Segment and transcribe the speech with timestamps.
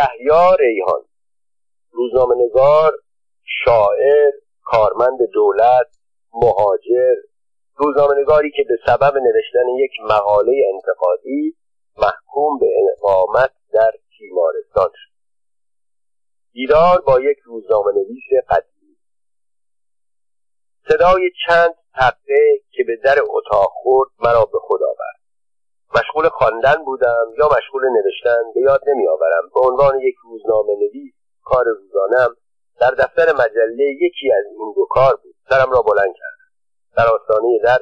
[0.00, 1.02] یحیی ریحان.
[1.90, 2.92] روزنامهنگار
[3.64, 4.32] شاعر
[4.64, 5.86] کارمند دولت
[6.32, 7.14] مهاجر.
[7.76, 11.56] روزنامهنگاری که به سبب نوشتن یک مقاله انتقادی
[11.96, 15.10] محکوم به اقامت در تیمارستان شد.
[16.52, 18.96] دیدار با یک روزنامه نویس قدیمی.
[20.88, 25.19] صدای چند تقه که به در اتاق خورد مرا به خود آورد.
[25.98, 29.50] مشغول خواندن بودم یا مشغول نوشتن به یاد نمیآورم.
[29.54, 31.14] به عنوان یک روزنامه نویس
[31.44, 32.36] کار روزانم
[32.80, 35.34] در دفتر مجله یکی از این دو کار بود.
[35.50, 36.50] سرم را بلند کردم
[36.96, 37.78] در آستانه در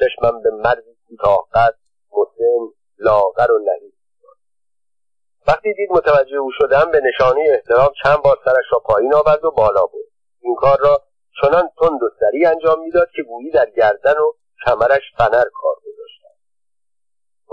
[0.00, 1.74] چشمم به مردی کوتاهقد
[2.12, 3.94] مسن لاغر و نحیف
[5.48, 9.50] وقتی دید متوجه او شدم به نشانه احترام چند بار سرش را پایین آورد و
[9.50, 10.10] بالا برد.
[10.40, 11.02] این کار را
[11.40, 14.32] چنان تند و سریع انجام می‌داد که گویی در گردن و
[14.66, 15.89] کمرش فنر کار گذاشتم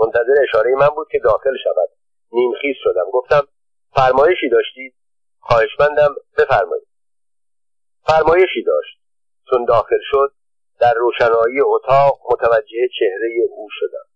[0.00, 1.88] منتظر اشاره من بود که داخل شود.
[2.32, 3.10] نیمخیز شدم.
[3.12, 3.42] گفتم
[3.94, 4.94] فرمایشی داشتید
[5.40, 6.88] خواهشمندم بفرمایید.
[8.06, 8.98] فرمایشی داشت.
[9.50, 10.32] چون داخل شد
[10.80, 14.08] در روشنایی اتاق متوجه چهره او شدم.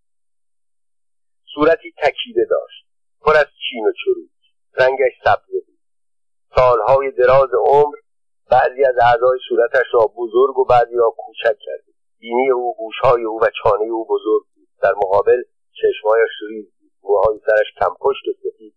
[1.55, 2.87] صورتی تکیده داشت.
[3.21, 4.31] پر از چین و چروک.
[4.79, 5.79] رنگش سبزه بود.
[6.57, 7.97] سالهای دراز عمر
[8.51, 13.41] بعضی از اعضای صورتش را بزرگ و بعضی را کوچک کرده بینی او گوشهای او
[13.43, 14.69] و چانه او بزرگ بود.
[14.83, 15.43] در مقابل
[15.81, 18.75] چشمهایش ریز بود موهای سرش کمپشت و سفید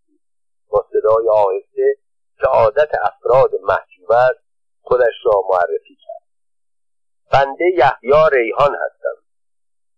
[0.70, 1.96] با صدای آهسته
[2.40, 4.46] که عادت افراد محجوب است
[4.82, 6.26] خودش را معرفی کرد.
[7.32, 9.22] بنده یحیی ریحان هستم.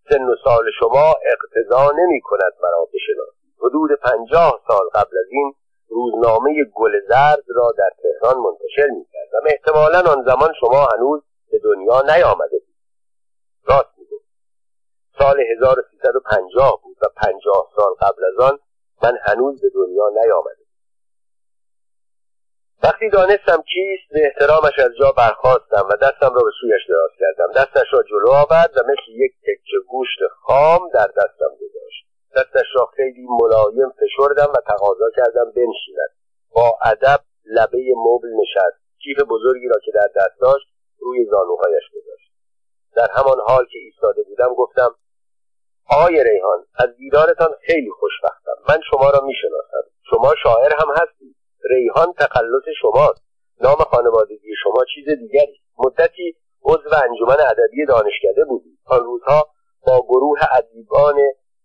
[0.09, 3.53] سن و سال شما اقتضا نمی کند مرا بشناسید.
[3.59, 5.53] حدود پنجاه سال قبل از این
[5.89, 9.41] روزنامه گل زرد را در تهران منتشر می کردم.
[9.45, 12.75] احتمالا آن زمان شما هنوز به دنیا نیامده بود
[13.63, 13.96] راست
[15.19, 18.59] سال 1350 بود و پنجاه سال قبل از آن
[19.03, 20.67] من هنوز به دنیا نیامده
[22.83, 27.51] وقتی دانستم کیست به احترامش از جا برخواستم و دستم را به سویش دراز کردم.
[27.51, 32.05] دستش را جلو آورد و مثل یک تکه گوشت خام در دستم گذاشت.
[32.35, 36.11] دستش را خیلی ملایم فشردم و تقاضا کردم بنشیند.
[36.51, 38.79] با ادب لبه مبل نشست.
[39.03, 40.67] کیف بزرگی را که در دست داشت
[40.99, 42.31] روی زانوهایش گذاشت.
[42.95, 44.95] در همان حال که ایستاده بودم گفتم
[45.89, 48.57] آقای ریحان از دیدارتان خیلی خوشبختم.
[48.69, 49.89] من شما را می‌شناسم.
[50.09, 51.35] شما شاعر هم هستید.
[51.69, 53.23] ریحان تخلص شماست.
[53.61, 55.59] نام خانوادگی شما چیز دیگری.
[55.77, 58.79] مدتی عضو انجمن ادبی دانشکده بودید.
[58.85, 59.47] آن روزها
[59.87, 61.15] با گروه ادیبان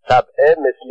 [0.09, 0.89] طبعه مثل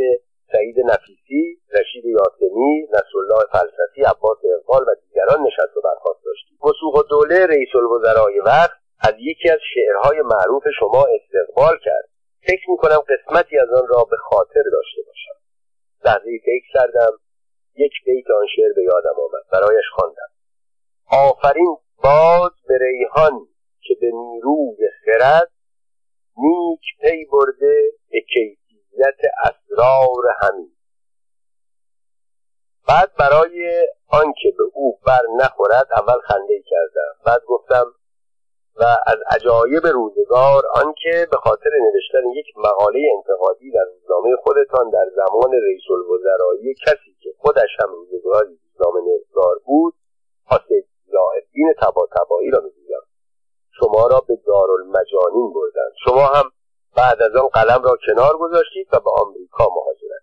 [0.53, 7.09] سعید نفیسی رشید یاسمی نصرالله فلسفی عباس اقبال و دیگران نشست و برخواست داشتید وسوق
[7.11, 12.09] دوله رئیس الوزرای وقت از یکی از شعرهای معروف شما استقبال کرد.
[12.47, 15.39] فکر می‌کنم قسمتی از آن را به خاطر داشته باشم.
[16.05, 17.19] لحظه فکر کردم
[17.75, 20.31] یک بیت آن شعر به یادم آمد برایش خواندم.
[21.11, 23.49] آفرین باد به ریحان
[23.81, 25.51] که به نیروی خرد
[26.37, 30.73] نیک پی برده به کیفیت اسرار همین
[32.89, 37.95] بعد برای آنکه به او بر نخورد اول خنده کردم بعد گفتم
[38.77, 45.07] و از عجایب روزگار آنکه به خاطر نوشتن یک مقاله انتقادی در روزنامه خودتان در
[45.17, 49.95] زمان رئیس الوزرایی کسی که خودش هم روزگاری روزنامه نگار بود
[50.45, 50.93] حاسد
[51.35, 53.03] الدین تبا تبایی را می‌گویم.
[53.71, 55.93] شما را به دارالمجانین بردند.
[56.05, 56.51] شما هم
[56.97, 60.23] بعد از آن قلم را کنار گذاشتید و به آمریکا مهاجرت.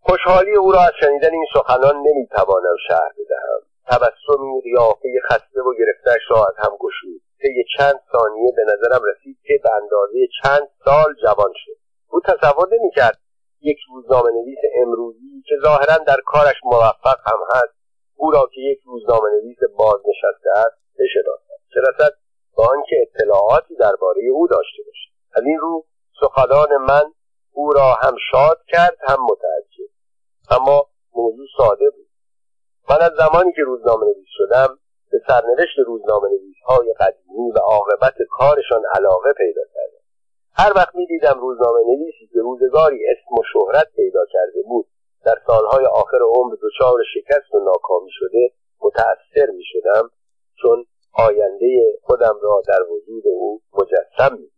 [0.00, 3.62] خوشحالی او را از شنیدن این سخنان نمی‌توانم شهر بدهم.
[3.88, 7.20] تبسمی قیافه خسته و گرفتهش را از هم گشود.
[7.42, 11.76] طی چند ثانیه به نظرم رسید که به اندازه چند سال جوان شد.
[12.10, 13.18] او تصور نمی‌کرد
[13.60, 17.74] یک روزنامه نویس امروزی که ظاهرا در کارش موفق هم هست
[18.16, 22.12] او را که یک روزنامه نویس بازنشسته است بشناسد چه رسد
[22.56, 25.10] به آنکه اطلاعاتی درباره او داشته باشد.
[25.32, 25.84] از این رو
[26.20, 27.12] سخنان من
[27.52, 29.90] او را هم شاد کرد هم متعجب
[30.50, 32.05] اما موضوع ساده بود.
[32.90, 34.78] من از زمانی که روزنامه نویس شدم
[35.10, 40.02] به سرنوشت روزنامه نویس های قدیمی و عاقبت کارشان علاقه پیدا کردم.
[40.52, 44.86] هر وقت می دیدم روزنامه نویسی که روزگاری اسم و شهرت پیدا کرده بود
[45.24, 48.50] در سالهای آخر عمر دچار شکست و ناکامی شده
[48.82, 50.10] متأثر می شدم
[50.62, 54.50] چون آینده خودم را در وجود او مجسم می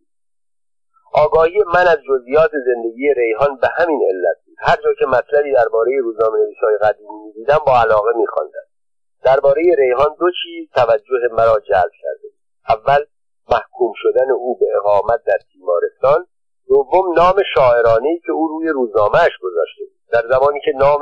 [1.15, 6.39] آگاهی من از جزئیات زندگی ریحان به همین علت هر جا که مطلبی درباره روزنامه
[6.63, 8.67] های قدیمی می‌دیدم با علاقه میخواندم.
[9.25, 12.29] درباره ریحان دو چیز توجه مرا جلب کرده
[12.69, 13.05] اول
[13.51, 16.27] محکوم شدن او به اقامت در تیمارستان.
[16.69, 19.99] دوم نام شاعرانه که او روی روزنامهاش گذاشته بود.
[20.13, 21.01] در زمانی که نام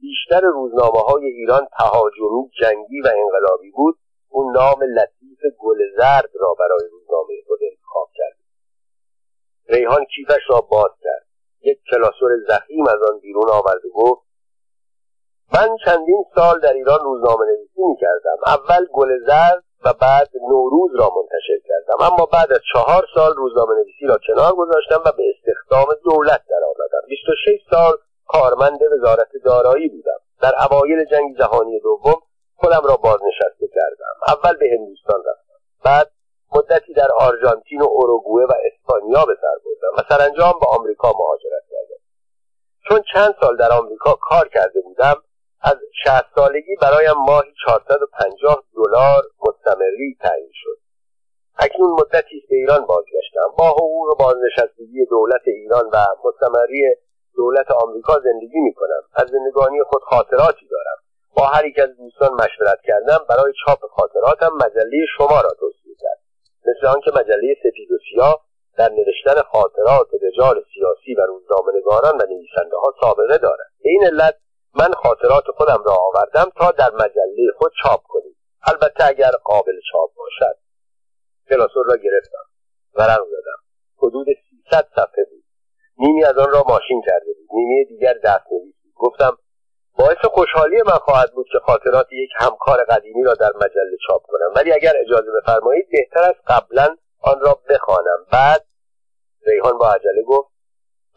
[0.00, 6.54] بیشتر روزنامه های ایران تهاجمی جنگی و انقلابی بود اون نام لطیف گل زرد را
[6.58, 8.36] برای روزنامه خود انتخاب کرد.
[9.68, 11.26] ریحان کیفش را باز کرد.
[11.64, 14.22] یک کلاسور زخیم از آن بیرون آورد و گفت
[15.54, 20.90] من چندین سال در ایران روزنامه نویسی می کردم اول گل زرد و بعد نوروز
[20.94, 22.12] را منتشر کردم.
[22.12, 27.08] اما بعد از چهار سال روزنامه نویسی را کنار گذاشتم و به استخدام دولت درآمدم
[27.08, 27.92] 26 سال
[28.26, 30.20] کارمند وزارت دارایی بودم.
[30.42, 32.20] در اوایل جنگ جهانی دوم
[32.56, 34.14] خودم را بازنشسته کردم.
[34.28, 35.58] اول به هندوستان رفتم.
[35.84, 36.10] بعد
[36.56, 41.62] مدتی در آرژانتین و اوروگوئه و اسپانیا به سر بردم و سرانجام به آمریکا مهاجرت
[41.70, 42.02] کردم.
[42.88, 45.14] چون چند سال در آمریکا کار کرده بودم
[45.62, 50.78] از شهست سالگی برایم ماهی 450 دلار مستمری تعیین شد.
[51.58, 53.48] اکنون مدتی به ایران بازگشتم.
[53.58, 56.94] با حقوق بازنشستگی دولت ایران و مستمری
[57.34, 60.98] دولت آمریکا زندگی می کنم از زندگانی خود خاطراتی دارم.
[61.36, 63.24] با هر یک از دوستان مشورت کردم.
[63.28, 66.21] برای چاپ خاطراتم مجله شما را توصیه کرد.
[66.66, 68.44] مثل آنکه مجله سپید و سیاه
[68.78, 73.70] در نوشتن خاطرات رجال سیاسی و روزنامهنگاران و نویسنده ها سابقه دارد.
[73.82, 74.34] به این علت
[74.74, 78.36] من خاطرات خودم را آوردم تا در مجله خود چاپ کنیم.
[78.66, 80.56] البته اگر قابل چاپ باشد
[81.48, 82.44] کلاسور را گرفتم
[82.94, 83.60] ورق زدم.
[83.96, 85.44] حدود 300 صفحه بود.
[85.98, 87.48] نیمی از آن را ماشین کرده بود.
[87.52, 89.36] نیمی دیگر دست نویسی گفتم
[89.98, 94.52] باعث خوشحالی من خواهد بود که خاطرات یک همکار قدیمی را در مجله چاپ کنم.
[94.56, 98.26] ولی اگر اجازه بفرمایید بهتر است قبلا آن را بخوانم.
[98.32, 98.64] بعد
[99.46, 100.52] ریحان با عجله گفت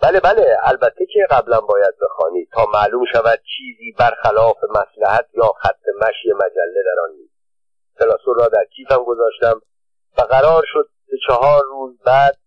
[0.01, 5.85] بله بله البته که قبلا باید بخوانید تا معلوم شود چیزی برخلاف مسلحت یا خط
[6.01, 7.35] مشی مجله در آن نیست.
[7.99, 9.61] کلاسور را در کیفم گذاشتم
[10.17, 10.89] و قرار شد
[11.27, 12.37] چهار روز بعد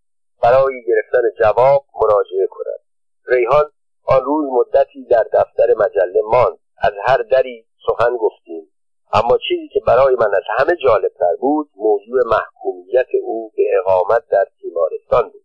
[0.42, 2.80] برای گرفتن جواب مراجعه کند.
[3.26, 3.70] ریحان
[4.08, 6.58] آن روز مدتی در دفتر مجله ماند.
[6.82, 8.72] از هر دری سخن گفتیم.
[9.12, 14.46] اما چیزی که برای من از همه جالبتر بود موضوع محکومیت او به اقامت در
[14.60, 15.44] تیمارستان بود.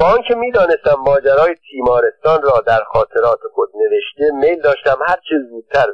[0.00, 5.86] با آنکه می‌دانستم ماجرای تیمارستان را در خاطرات خود نوشته میل داشتم هرچه زودتر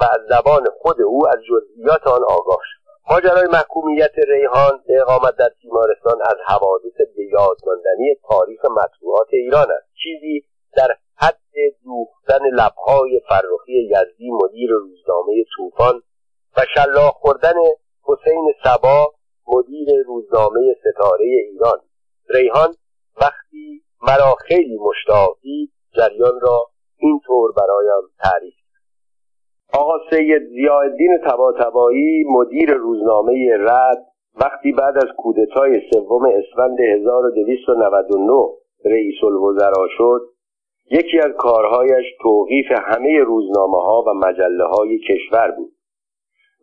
[0.00, 5.36] و از زبان خود او از جزئیات آن آگاه شدم ماجرای محکومیت ریحان به اقامت
[5.36, 9.88] در تیمارستان از حوادث بیاد ماندنی تاریخ مطبوعات ایران است.
[10.02, 10.44] چیزی
[10.76, 11.40] در حد
[11.84, 16.02] دوختن لبهای فرخی یزدی مدیر روزنامه طوفان
[16.56, 17.54] و شلاق خوردن
[18.02, 19.12] حسین سبا
[19.48, 21.78] مدیر روزنامه ستاره ایران.
[22.28, 22.74] ریحان
[23.20, 26.66] وقتی مرا خیلی مشتاق دید جریان را
[26.96, 28.54] اینطور برایم تعریف
[29.74, 34.06] آقا سید ضیاءالدین طباطبایی مدیر روزنامه رد
[34.40, 38.32] وقتی بعد از کودتای سوم اسفند 1299
[38.84, 40.20] رئیس الوزرا شد
[40.90, 45.72] یکی از کارهایش توقیف همه روزنامه ها و مجله های کشور بود.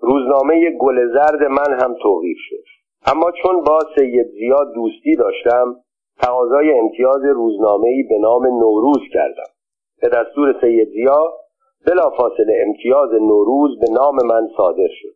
[0.02, 2.64] روزنامه گل زرد من هم توقیف شد.
[3.06, 5.76] اما چون با سید زیاد دوستی داشتم
[6.22, 9.52] تقاضای امتیاز روزنامه‌ای به نام نوروز کردم.
[10.02, 11.34] به دستور سید زیا
[11.86, 15.16] بلافاصله امتیاز نوروز به نام من صادر شد.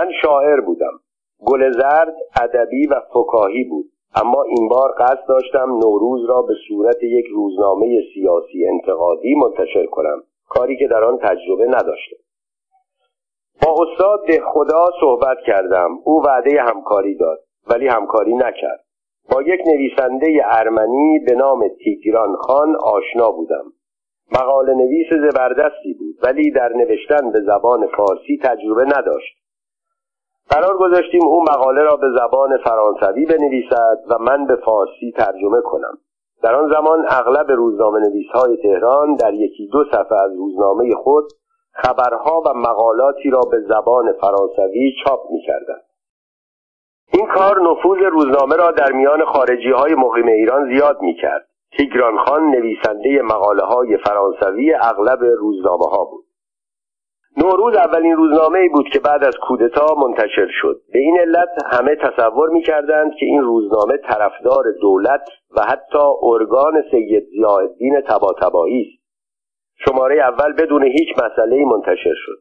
[0.00, 1.00] من شاعر بودم.
[1.46, 3.86] گل زرد ادبی و فکاهی بود.
[4.14, 10.22] اما این بار قصد داشتم نوروز را به صورت یک روزنامه سیاسی انتقادی منتشر کنم.
[10.48, 12.16] کاری که در آن تجربه نداشتم.
[13.66, 15.98] با استاد ده خدا صحبت کردم.
[16.04, 17.38] او وعده همکاری داد
[17.70, 18.84] ولی همکاری نکرد.
[19.32, 23.64] با یک نویسنده ارمنی به نام تیگران خان آشنا بودم.
[24.32, 29.36] مقاله نویس زبردستی بود ولی در نوشتن به زبان فارسی تجربه نداشت.
[30.50, 35.98] قرار گذاشتیم او مقاله را به زبان فرانسوی بنویسد و من به فارسی ترجمه کنم.
[36.42, 41.24] در آن زمان اغلب روزنامه نویس های تهران در یکی دو صفحه از روزنامه خود
[41.72, 45.80] خبرها و مقالاتی را به زبان فرانسوی چاپ می کردن.
[47.12, 52.18] این کار نفوذ روزنامه را در میان خارجی های مقیم ایران زیاد می کرد تیگران
[52.18, 56.24] خان نویسنده مقاله های فرانسوی اغلب روزنامه ها بود.
[57.36, 60.80] نوروز اولین روزنامه بود که بعد از کودتا منتشر شد.
[60.92, 67.24] به این علت همه تصور می‌کردند که این روزنامه طرفدار دولت و حتی ارگان سید
[67.30, 69.00] ضیاءالدین طباطبایی است.
[69.84, 72.38] شماره اول بدون هیچ مسئله منتشر شد.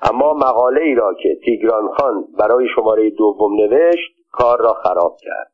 [0.00, 5.52] اما مقاله ای را که تیگران خان برای شماره دوم نوشت کار را خراب کرد.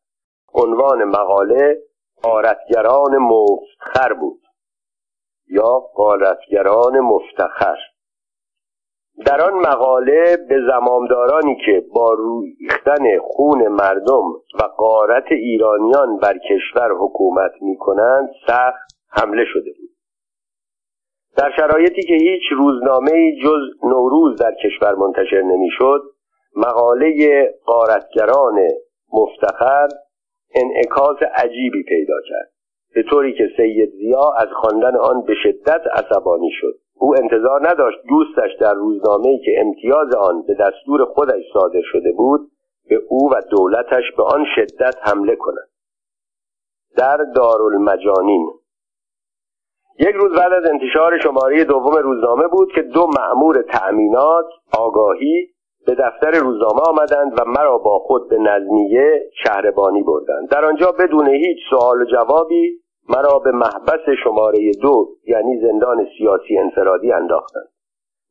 [0.55, 1.79] عنوان مقاله
[2.23, 4.43] قارتگران مفتخر بود
[5.49, 7.77] یا قارتگران مفتخر.
[9.27, 12.17] در آن مقاله به زمامدارانی که با
[12.61, 19.91] ریختن خون مردم و قارت ایرانیان بر کشور حکومت می کنند سخت حمله شده بود.
[21.37, 26.03] در شرایطی که هیچ روزنامه جز نوروز در کشور منتشر نمی‌شد
[26.57, 28.69] مقاله قارتگران
[29.13, 29.89] مفتخر
[30.55, 32.53] انعکاس عجیبی پیدا کرد.
[32.95, 36.75] به طوری که سید زیا از خواندن آن به شدت عصبانی شد.
[36.95, 42.41] او انتظار نداشت دوستش در روزنامه‌ای که امتیاز آن به دستور خودش صادر شده بود
[42.89, 45.69] به او و دولتش به آن شدت حمله کند.
[46.97, 48.51] در دارالمجانین.
[49.99, 54.47] یک روز بعد از انتشار شماره دوم روزنامه بود که دو مأمور تأمینات
[54.79, 55.52] آگاهی
[55.87, 60.49] به دفتر روزنامه آمدند و مرا با خود به نظمیه شهربانی بردند.
[60.49, 66.59] در آنجا بدون هیچ سوال و جوابی مرا به محبس شماره دو یعنی زندان سیاسی
[66.59, 67.69] انفرادی انداختند.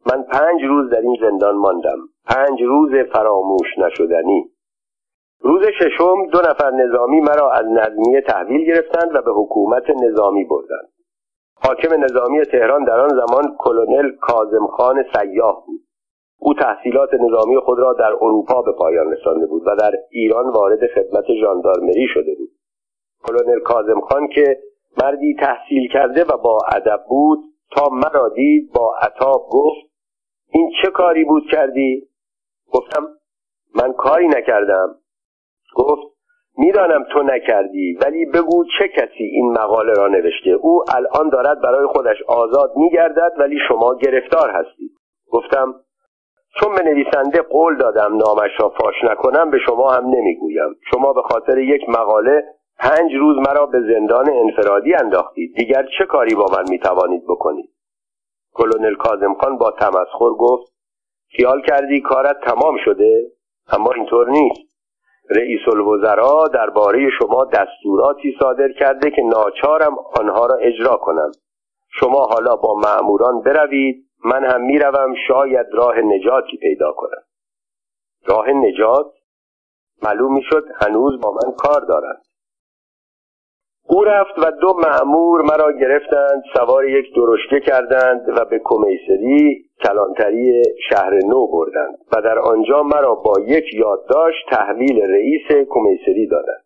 [0.06, 2.00] من پنج روز در این زندان ماندم.
[2.26, 4.52] پنج روز فراموش نشدنی.
[5.40, 10.92] روز ششم دو نفر نظامی مرا از نظمیه تحویل گرفتند و به حکومت نظامی بردند.
[11.64, 15.81] حاکم نظامی تهران در آن زمان کلونل کازم خان سیاه بود.
[16.44, 20.88] او تحصیلات نظامی خود را در اروپا به پایان رسانده بود و در ایران وارد
[20.88, 22.50] خدمت ژاندارمری شده بود.
[23.28, 24.58] کلونل کازم خان که
[25.04, 27.40] مردی تحصیل کرده و با ادب بود
[27.72, 29.92] تا مرا دید با عطاب گفت
[30.52, 32.08] این چه کاری بود کردی؟
[32.74, 33.08] گفتم
[33.76, 34.96] من کاری نکردم.
[35.76, 36.12] گفت
[36.58, 41.88] می‌دانم تو نکردی ولی بگو چه کسی این مقاله را نوشته؟ او الان دارد برای
[41.88, 44.92] خودش آزاد میگردد ولی شما گرفتار هستید.
[45.32, 45.76] گفتم
[46.60, 50.76] چون به نویسنده قول دادم نامش را فاش نکنم به شما هم نمی‌گویم.
[50.92, 52.44] شما به خاطر یک مقاله
[52.80, 55.56] پنج روز مرا به زندان انفرادی انداختید.
[55.56, 57.70] دیگر چه کاری با من می‌توانید بکنید؟
[58.54, 60.74] کلونل کازم خان با تمسخر گفت
[61.38, 63.32] خیال کردی کارت تمام شده؟
[63.74, 64.72] اما اینطور نیست.
[65.30, 71.32] رئیس الوزراء درباره شما دستوراتی صادر کرده که ناچارم آنها را اجرا کنم.
[72.00, 77.24] شما حالا با مأموران بروید من هم می‌روم شاید راه نجاتی پیدا کنم.
[78.26, 79.14] راه نجات
[80.04, 82.22] معلوم می‌شد هنوز با من کار دارند.
[83.88, 90.64] او رفت و دو معمور مرا گرفتند سوار یک درشکه کردند و به کمیسری کلانتری
[90.90, 96.64] شهر نو بردند و در آنجا مرا با یک یادداشت تحویل رئیس کمیسری دادند.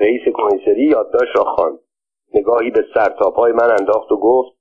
[0.00, 1.78] رئیس کمیسری یادداشت را خواند.
[2.34, 4.59] نگاهی به سرتاپای من انداخت و گفت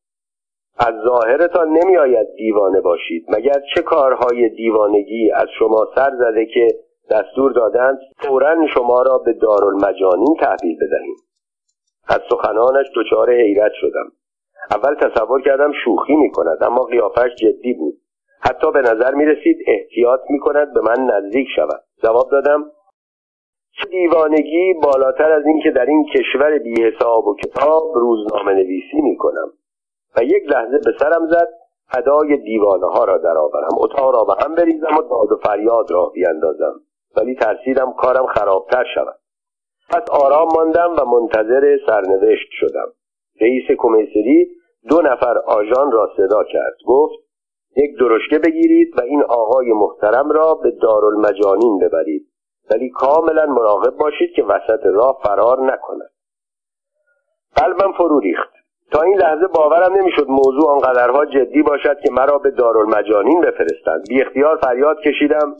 [0.80, 3.26] از ظاهرتان نمیآید دیوانه باشید.
[3.30, 6.68] مگر چه کارهای دیوانگی از شما سر زده که
[7.12, 11.16] دستور دادند فورا شما را به دارالمجانین تحویل بدهیم؟
[12.08, 14.12] از سخنانش دچار حیرت شدم.
[14.72, 17.94] اول تصور کردم شوخی می کند اما قیافش جدی بود.
[18.42, 21.84] حتی به نظر می رسید احتیاط می کند به من نزدیک شود.
[22.04, 22.72] جواب دادم
[23.72, 29.18] چه دیوانگی بالاتر از اینکه در این کشور بی حساب و کتاب روزنامه نویسی می
[29.18, 29.52] کنم
[30.26, 31.48] یک لحظه به سرم زد
[31.98, 33.70] ادای دیوانه ها را درآورم.
[33.78, 36.82] اتاق را به هم بریزم و داد و فریاد را بیاندازم
[37.18, 39.20] ولی ترسیدم کارم خرابتر شود.
[39.90, 42.88] پس آرام ماندم و منتظر سرنوشت شدم.
[43.42, 44.48] رئیس کمیسری
[44.90, 46.76] دو نفر آژان را صدا کرد.
[46.88, 47.20] گفت
[47.78, 52.28] یک درشکه بگیرید و این آقای محترم را به دارالمجانین ببرید.
[52.72, 56.12] ولی کاملا مراقب باشید که وسط راه فرار نکند.
[57.56, 58.59] قلبم فرو ریخت.
[58.92, 64.04] تا این لحظه باورم نمی‌شد موضوع آنقدرها جدی باشد که مرا به دارالمجانین بفرستند.
[64.10, 65.58] بی اختیار فریاد کشیدم.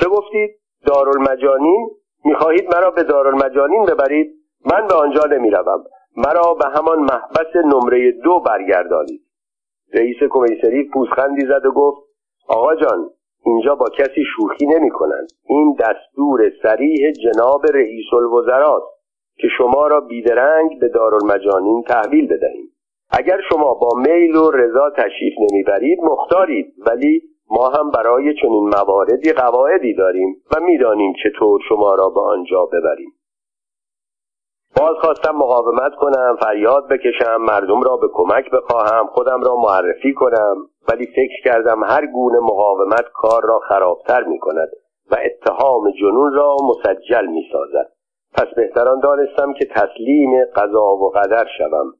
[0.00, 0.50] چه گفتید؟
[0.86, 1.90] دارالمجانین؟
[2.24, 4.32] می‌خواهید مرا به دارالمجانین ببرید؟
[4.64, 5.84] من به آنجا نمی‌روم.
[6.16, 9.20] مرا به همان محبس نمره دو برگردانید.
[9.94, 12.02] رئیس کمیسری پوزخندی زد و گفت
[12.48, 13.10] آقا جان
[13.44, 19.01] اینجا با کسی شوخی نمی کنند این دستور سریح جناب رئیس الوزراست.
[19.38, 22.72] که شما را بیدرنگ به دارالمجانین تحویل بدهیم.
[23.10, 26.74] اگر شما با میل و رضا تشریف نمی‌برید مختارید.
[26.86, 32.66] ولی ما هم برای چنین مواردی قواعدی داریم و می‌دانیم چطور شما را به آنجا
[32.66, 33.12] ببریم.
[34.76, 40.56] باز خواستم مقاومت کنم فریاد بکشم مردم را به کمک بخواهم خودم را معرفی کنم.
[40.88, 44.68] ولی فکر کردم هر گونه مقاومت کار را خرابتر می کند
[45.10, 47.91] و اتهام جنون را مسجل می سازد
[48.34, 51.94] پس بهتران دانستم که تسلیم قضا و قدر شوم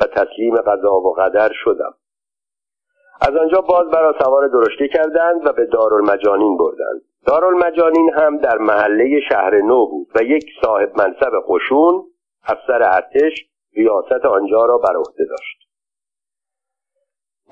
[0.00, 1.94] و تسلیم قضا و قدر شدم.
[3.20, 7.02] از آنجا باز برا سوار درشتی کردند و به دارالمجانین بردند.
[7.26, 12.04] دارالمجانین هم در محله شهر نو بود و یک صاحب منصب قشون
[12.42, 13.46] افسر ارتش
[13.76, 15.69] ریاست آنجا را بر عهده داشت.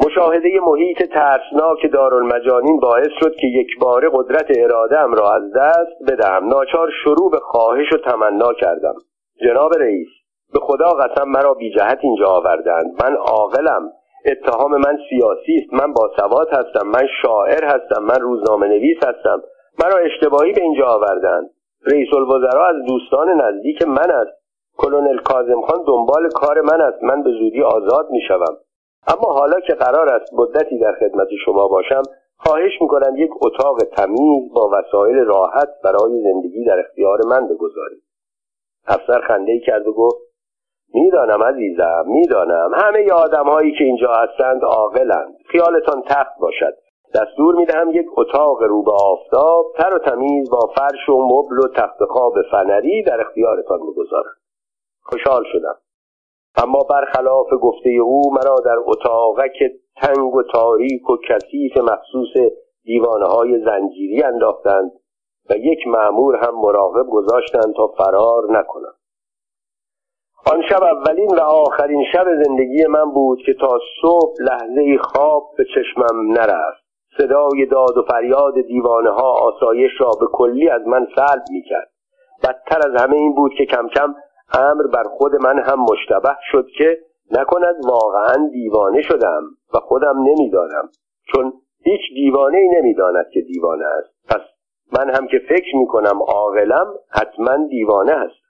[0.07, 6.49] مشاهده محیط ترسناک دارالمجانین باعث شد که یک بار قدرت ارادم را از دست بدهم.
[6.49, 8.95] ناچار شروع به خواهش و تمنا کردم.
[9.45, 10.09] جناب رئیس
[10.53, 13.93] به خدا قسم مرا بی جهت اینجا آوردند من عاقلم.
[14.27, 15.83] اتهام من سیاسی است.
[15.83, 16.87] من باسواد هستم.
[16.87, 18.03] من شاعر هستم.
[18.03, 19.43] من روزنامه نویس هستم.
[19.85, 21.51] مرا اشتباهی به اینجا آوردند
[21.87, 24.39] رئیس الوزراء از دوستان نزدیک من است.
[24.77, 27.03] کلونل کازم خان دنبال کار من است.
[27.03, 28.57] من به زودی آزاد می شوم.
[29.09, 32.03] اما حالا که قرار است مدتی در خدمت شما باشم
[32.37, 38.03] خواهش می‌کنم یک اتاق تمیز با وسایل راحت برای زندگی در اختیار من بگذارید.
[38.87, 40.19] افسر خنده کرد و گفت
[40.95, 42.71] می‌دانم عزیزم می‌دانم.
[42.75, 45.35] همه آدم هایی که اینجا هستند عاقلند.
[45.47, 46.75] خیالتان تخت باشد.
[47.15, 51.69] دستور می‌دهم یک اتاق رو به آفتاب تر و تمیز با فرش و مبل و
[51.77, 54.35] تخت خواب فنری در اختیارتان می‌گذارم
[55.03, 55.77] خوشحال شدم.
[56.57, 58.77] اما برخلاف گفته او مرا در
[59.59, 62.53] که تنگ و تاریک و کثیف مخصوص
[62.85, 64.91] دیوانه های زنجیری انداختند
[65.51, 68.95] و یک معمور هم مراقب گذاشتند تا فرار نکنم.
[70.53, 75.65] آن شب اولین و آخرین شب زندگی من بود که تا صبح لحظه خواب به
[75.65, 76.89] چشمم نرفت.
[77.19, 81.91] صدای داد و فریاد دیوانه ها آسایش را به کلی از من سلب می کرد
[82.45, 84.15] بدتر از همه این بود که کم کم
[84.53, 86.99] امر بر خود من هم مشتبه شد که
[87.31, 89.43] نکند واقعا دیوانه شدم
[89.75, 90.89] و خودم نمی‌دانم
[91.33, 91.53] چون
[91.85, 94.15] هیچ دیوانه ای نمی‌داند که دیوانه است.
[94.29, 94.41] پس
[94.99, 98.49] من هم که فکر می کنم عاقلم حتما دیوانه هست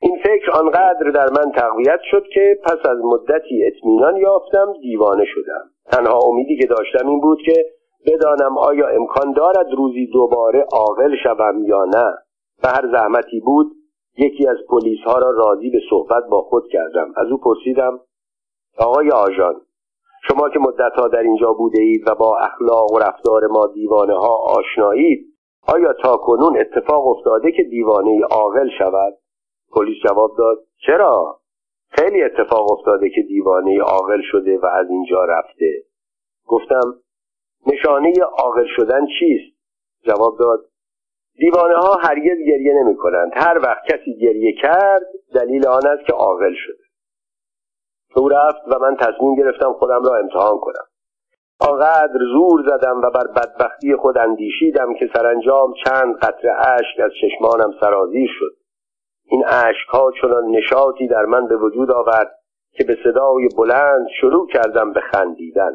[0.00, 5.70] این فکر آنقدر در من تقویت شد که پس از مدتی اطمینان یافتم دیوانه شدم.
[5.92, 7.64] تنها امیدی که داشتم این بود که
[8.06, 12.14] بدانم آیا امکان دارد روزی دوباره عاقل شوم یا نه.
[12.62, 13.75] به هر زحمتی بود
[14.18, 17.12] یکی از پلیس ها را راضی به صحبت با خود کردم.
[17.16, 18.00] از او پرسیدم
[18.78, 19.60] آقای آژان
[20.28, 24.36] شما که مدتها در اینجا بوده اید و با اخلاق و رفتار ما دیوانه ها
[24.36, 25.26] آشنایید
[25.68, 29.14] آیا تا کنون اتفاق افتاده که دیوانه عاقل شود؟
[29.72, 31.40] پلیس جواب داد چرا؟
[31.88, 35.82] خیلی اتفاق افتاده که دیوانه عاقل شده و از اینجا رفته.
[36.46, 36.94] گفتم
[37.66, 39.56] نشانه عاقل شدن چیست؟
[40.06, 40.60] جواب داد
[41.38, 46.12] دیوانه ها هرگز گریه نمی کنند هر وقت کسی گریه کرد دلیل آن است که
[46.12, 46.84] عاقل شده.
[48.16, 50.86] او رفت و من تصمیم گرفتم خودم را امتحان کنم.
[51.60, 57.74] آنقدر زور زدم و بر بدبختی خود اندیشیدم که سرانجام چند قطره اشک از چشمانم
[57.80, 58.56] سرازیر شد.
[59.24, 62.38] این اشکها چنان نشاطی در من به وجود آورد
[62.72, 65.72] که به صدای بلند شروع کردم به خندیدن.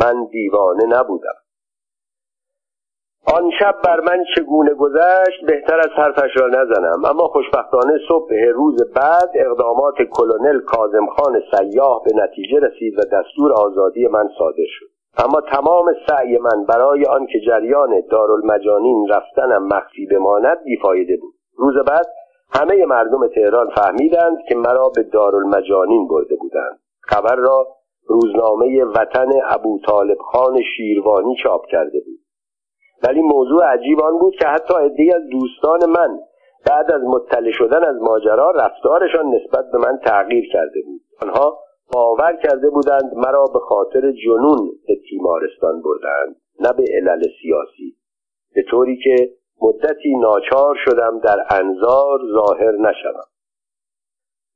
[0.00, 1.34] من دیوانه نبودم.
[3.36, 7.04] آن شب بر من چگونه گذشت بهتر از حرفش را نزنم.
[7.04, 14.06] اما خوشبختانه صبح روز بعد اقدامات کلونل کازمخان سیاه به نتیجه رسید و دستور آزادی
[14.06, 14.86] من صادر شد.
[15.24, 21.34] اما تمام سعی من برای آنکه جریان دارالمجانین رفتنم مخفی بماند بیفایده بود.
[21.56, 22.06] روز بعد
[22.54, 26.78] همه مردم تهران فهمیدند که مرا به دارالمجانین برده بودند.
[27.00, 27.66] خبر را
[28.06, 32.17] روزنامه وطن ابو طالب خان شیروانی چاپ کرده بود.
[33.02, 36.18] ولی موضوع عجیب آن بود که حتی عدهای از دوستان من
[36.66, 41.00] بعد از مطلع شدن از ماجرا رفتارشان نسبت به من تغییر کرده بود.
[41.22, 41.58] آنها
[41.92, 47.96] باور کرده بودند مرا به خاطر جنون به تیمارستان بردند نه به علل سیاسی.
[48.54, 49.30] به طوری که
[49.62, 53.24] مدتی ناچار شدم در انظار ظاهر نشوم.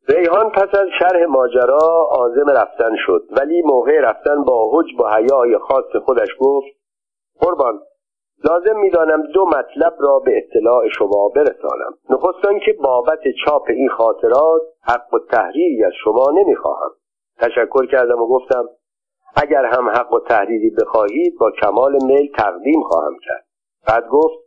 [0.09, 5.59] ریحان پس از شرح ماجرا عازم رفتن شد ولی موقع رفتن با حج با حیای
[5.59, 6.67] خاص خودش گفت
[7.41, 7.81] قربان
[8.45, 11.95] لازم می‌دانم دو مطلب را به اطلاع شما برسانم.
[12.11, 16.91] نخستان که بابت چاپ این خاطرات حق و تحریری از شما نمی‌خواهم.
[17.39, 18.69] تشکر کردم و گفتم
[19.37, 23.45] اگر هم حق و تحریری بخواهید با کمال میل تقدیم خواهم کرد.
[23.89, 24.43] بعد گفت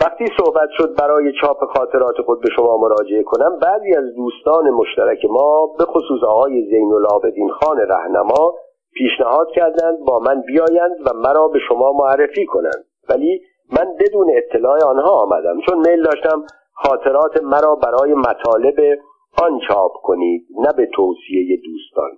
[0.00, 5.24] وقتی صحبت شد برای چاپ خاطرات خود به شما مراجعه کنم بعضی از دوستان مشترک
[5.24, 8.54] ما به خصوص آقای زین العابدین خان رهنما
[8.94, 12.84] پیشنهاد کردند با من بیایند و مرا به شما معرفی کنند.
[13.12, 15.60] ولی من بدون اطلاع آنها آمدم.
[15.66, 18.98] چون میل داشتم خاطرات مرا برای مطالب
[19.42, 22.10] آن چاپ کنید نه به توصیه دوستان.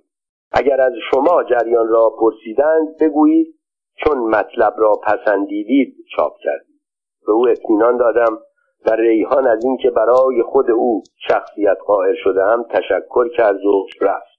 [0.51, 3.55] اگر از شما جریان را پرسیدند بگویید
[3.95, 6.81] چون مطلب را پسندیدید چاپ کردید
[7.25, 8.37] به او اطمینان دادم
[8.85, 14.35] و ریحان از اینکه برای خود او شخصیت قائل شده هم تشکر کرد و رفت.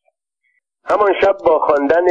[0.84, 2.06] همان شب با خواندن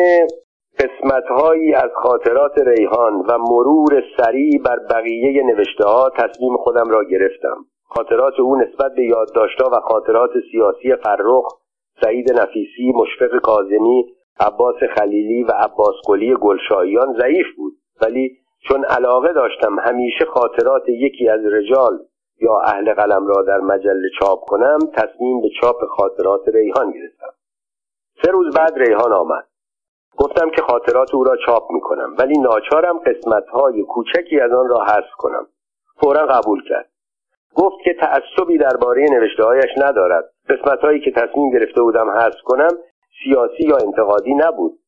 [0.79, 7.65] قسمتهایی از خاطرات ریحان و مرور سریع بر بقیه نوشته ها تصمیم خودم را گرفتم.
[7.83, 11.53] خاطرات او نسبت به یادداشتها و خاطرات سیاسی فرخ
[12.01, 14.05] سعید نفیسی مشفق کازمی
[14.39, 17.73] عباس خلیلی و عباس قلی گلشاییان ضعیف بود.
[18.01, 21.99] ولی چون علاقه داشتم همیشه خاطرات یکی از رجال
[22.41, 27.33] یا اهل قلم را در مجله چاپ کنم تصمیم به چاپ خاطرات ریحان گرفتم.
[28.23, 29.54] سه روز بعد ریحان آمد.
[30.17, 35.11] گفتم که خاطرات او را چاپ می‌کنم ولی ناچارم قسمتهای کوچکی از آن را حذف
[35.17, 35.47] کنم.
[36.01, 36.89] فورا قبول کرد.
[37.55, 40.29] گفت که تعصبی درباره نوشتههایش ندارد.
[40.49, 42.71] قسمتهایی که تصمیم گرفته بودم حذف کنم
[43.23, 44.79] سیاسی یا انتقادی نبود.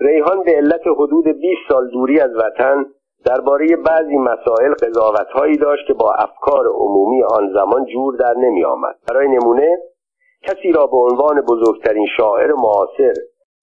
[0.00, 2.86] ریحان به علت حدود 20 سال دوری از وطن
[3.24, 8.94] درباره بعضی مسائل قضاوتهایی داشت که با افکار عمومی آن زمان جور در نمی آمد.
[9.08, 9.78] برای نمونه
[10.42, 13.14] کسی را به عنوان بزرگترین شاعر معاصر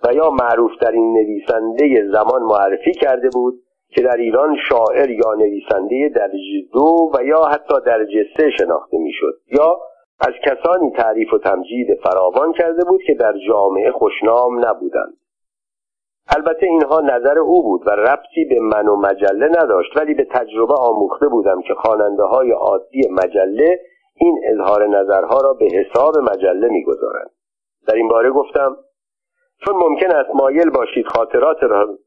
[0.04, 3.54] و یا معروفترین نویسنده زمان معرفی کرده بود
[3.90, 9.34] که در ایران شاعر یا نویسنده درجه دو و یا حتی درجه سه شناخته می‌شد.
[9.52, 9.80] یا
[10.20, 15.14] از کسانی تعریف و تمجید فراوان کرده بود که در جامعه خوشنام نبودند.
[16.38, 20.74] البته اینها نظر او بود و ربطی به من و مجله نداشت ولی به تجربه
[20.74, 23.80] آموخته بودم که خواننده های عادی مجله
[24.16, 27.30] این اظهار نظرها را به حساب مجله می‌گذارند.
[27.88, 28.78] در این باره گفتم
[29.66, 31.58] چون ممکن است مایل باشید خاطرات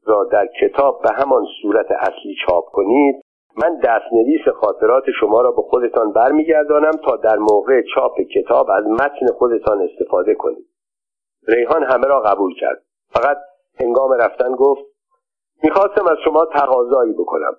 [0.05, 3.15] را در کتاب به همان صورت اصلی چاپ کنید
[3.57, 9.27] من دستنویس خاطرات شما را به خودتان برمیگردانم تا در موقع چاپ کتاب از متن
[9.37, 10.65] خودتان استفاده کنید.
[11.47, 12.83] ریحان همه را قبول کرد.
[13.09, 13.37] فقط
[13.79, 14.81] هنگام رفتن گفت
[15.63, 17.55] می‌خواستم از شما تقاضایی بکنم.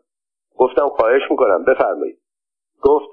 [0.59, 2.19] گفتم خواهش می‌کنم بفرمایید.
[2.83, 3.07] گفت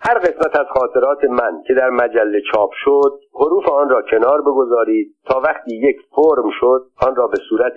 [0.00, 5.16] هر قسمت از خاطرات من که در مجله چاپ شد حروف آن را کنار بگذارید
[5.26, 7.74] تا وقتی یک فرم شد آن را به صورت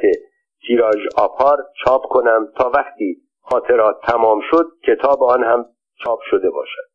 [0.68, 5.66] تیراژ آپار چاپ کنم تا وقتی خاطرات تمام شد کتاب آن هم
[6.04, 6.92] چاپ شده باشد.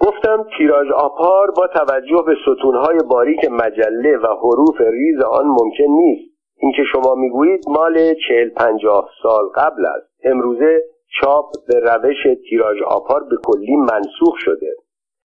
[0.00, 6.36] گفتم تیراژ آپار با توجه به ستونهای باریک مجله و حروف ریز آن ممکن نیست.
[6.56, 10.08] اینکه شما می‌گویید مال چهل پنجاه سال قبل است.
[10.24, 10.82] امروزه
[11.20, 12.16] چاپ به روش
[12.50, 14.76] تیراژ آپار به کلی منسوخ شده.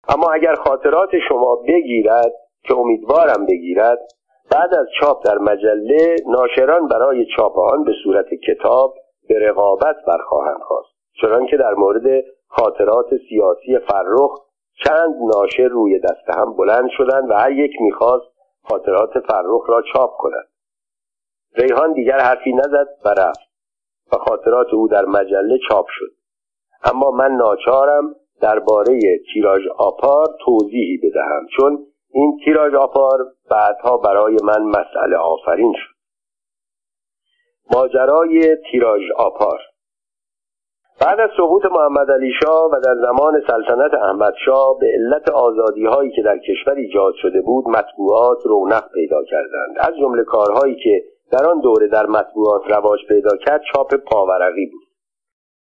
[0.08, 4.00] اما اگر خاطرات شما بگیرد که امیدوارم بگیرد
[4.52, 8.96] بعد از چاپ در مجله ناشران برای چاپ آن به صورت کتاب
[9.30, 10.90] به رقابت برخواهند خواست.
[11.22, 14.40] چنانکه در مورد خاطرات سیاسی فرخ
[14.86, 18.26] چند ناشر روی دست هم بلند شدند و هر یک می‌خواست
[18.64, 20.48] خاطرات فرخ را چاپ کند.
[21.56, 23.49] ریحان دیگر حرفی نزد و رفت.
[24.14, 26.12] و خاطرات او در مجله چاپ شد.
[26.84, 29.00] اما من ناچارم درباره
[29.34, 36.00] تیراژ آپار توضیحی بدهم چون این تیراژ آپار بعدها برای من مسئله آفرین شد.
[37.76, 39.60] ماجرای تیراژ آپار
[41.02, 45.86] بعد از سقوط محمد علی شاه و در زمان سلطنت احمد شاه به علت آزادی
[45.86, 49.76] هایی که در کشور ایجاد شده بود مطبوعات رونق پیدا کردند.
[49.80, 54.90] از جمله کارهایی که در آن دوره در مطبوعات رواج پیدا کرد چاپ پاورقی بود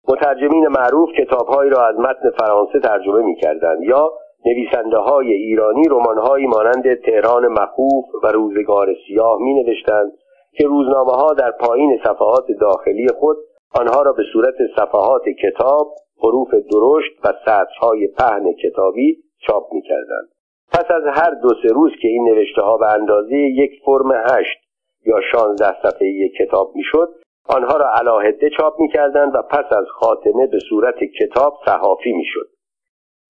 [0.07, 4.11] مترجمین معروف کتابهایی را از متن فرانسه ترجمه می کردند یا
[4.45, 10.11] نویسنده های ایرانی رمانهایی مانند تهران مخوف و روزگار سیاه می نوشتند
[10.57, 13.37] که روزنامه ها در پایین صفحات داخلی خود
[13.79, 20.29] آنها را به صورت صفحات کتاب حروف درشت و سطرهای پهن کتابی چاپ می کردند.
[20.71, 24.66] پس از هر دو سه روز که این نوشته ها به اندازه یک فرم هشت
[25.05, 27.09] یا شانزده صفحه یک کتاب می‌شد
[27.49, 32.47] آنها را علاهده چاپ می‌کردند و پس از خاتمه به صورت کتاب صحافی می‌شد.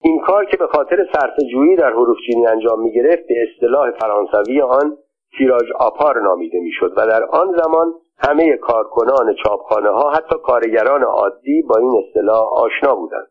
[0.02, 3.90] این کار که به خاطر صرف جویی در حروف چینی انجام می گرفت به اصطلاح
[3.90, 4.96] فرانسوی آن
[5.38, 11.62] تیراژ آپار نامیده می‌شد و در آن زمان همه کارکنان چاپخانه ها حتی کارگران عادی
[11.62, 13.28] با این اصطلاح آشنا بودند.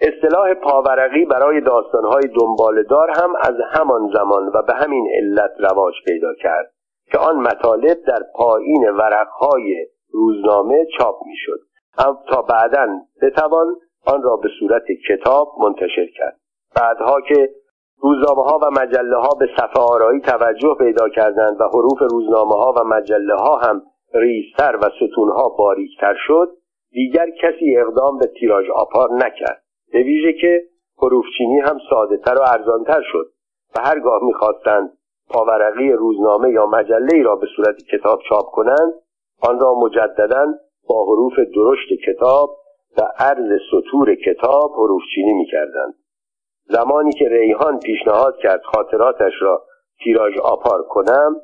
[0.00, 6.34] اصطلاح پاورقی برای داستانهای دنبالدار هم از همان زمان و به همین علت رواج پیدا
[6.34, 6.72] کرد.
[7.12, 11.60] که آن مطالب در پایین ورقهای روزنامه چاپ می‌شد.
[12.28, 12.86] تا بعدا
[13.22, 13.66] بتوان
[14.06, 16.40] آن را به صورت کتاب منتشر کرد.
[16.76, 17.50] بعدها که
[18.02, 22.74] روزنامه ها و مجله ها به صفحه آرایی توجه پیدا کردند و حروف روزنامه ها
[22.76, 23.82] و مجله ها هم
[24.14, 26.48] ریزتر و ستونها باریکتر شد
[26.90, 29.62] دیگر کسی اقدام به تیراژ آپار نکرد.
[29.92, 30.62] به ویژه که
[30.98, 33.26] حروفچینی هم ساده تر و ارزانتر شد
[33.76, 34.98] و هرگاه می‌خواستند
[35.30, 38.92] پاورقی روزنامه یا مجله را به صورت کتاب چاپ کنند
[39.42, 40.46] آن را مجددا
[40.88, 42.56] با حروف درشت کتاب
[42.98, 45.94] و عرض سطور کتاب حروف چینی می کردند.
[46.64, 49.62] زمانی که ریحان پیشنهاد کرد خاطراتش را
[50.04, 51.36] تیراژ آپار کنم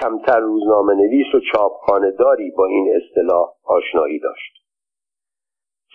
[0.00, 4.63] کمتر روزنامه نویس و چاپخانهداری با این اصطلاح آشنایی داشت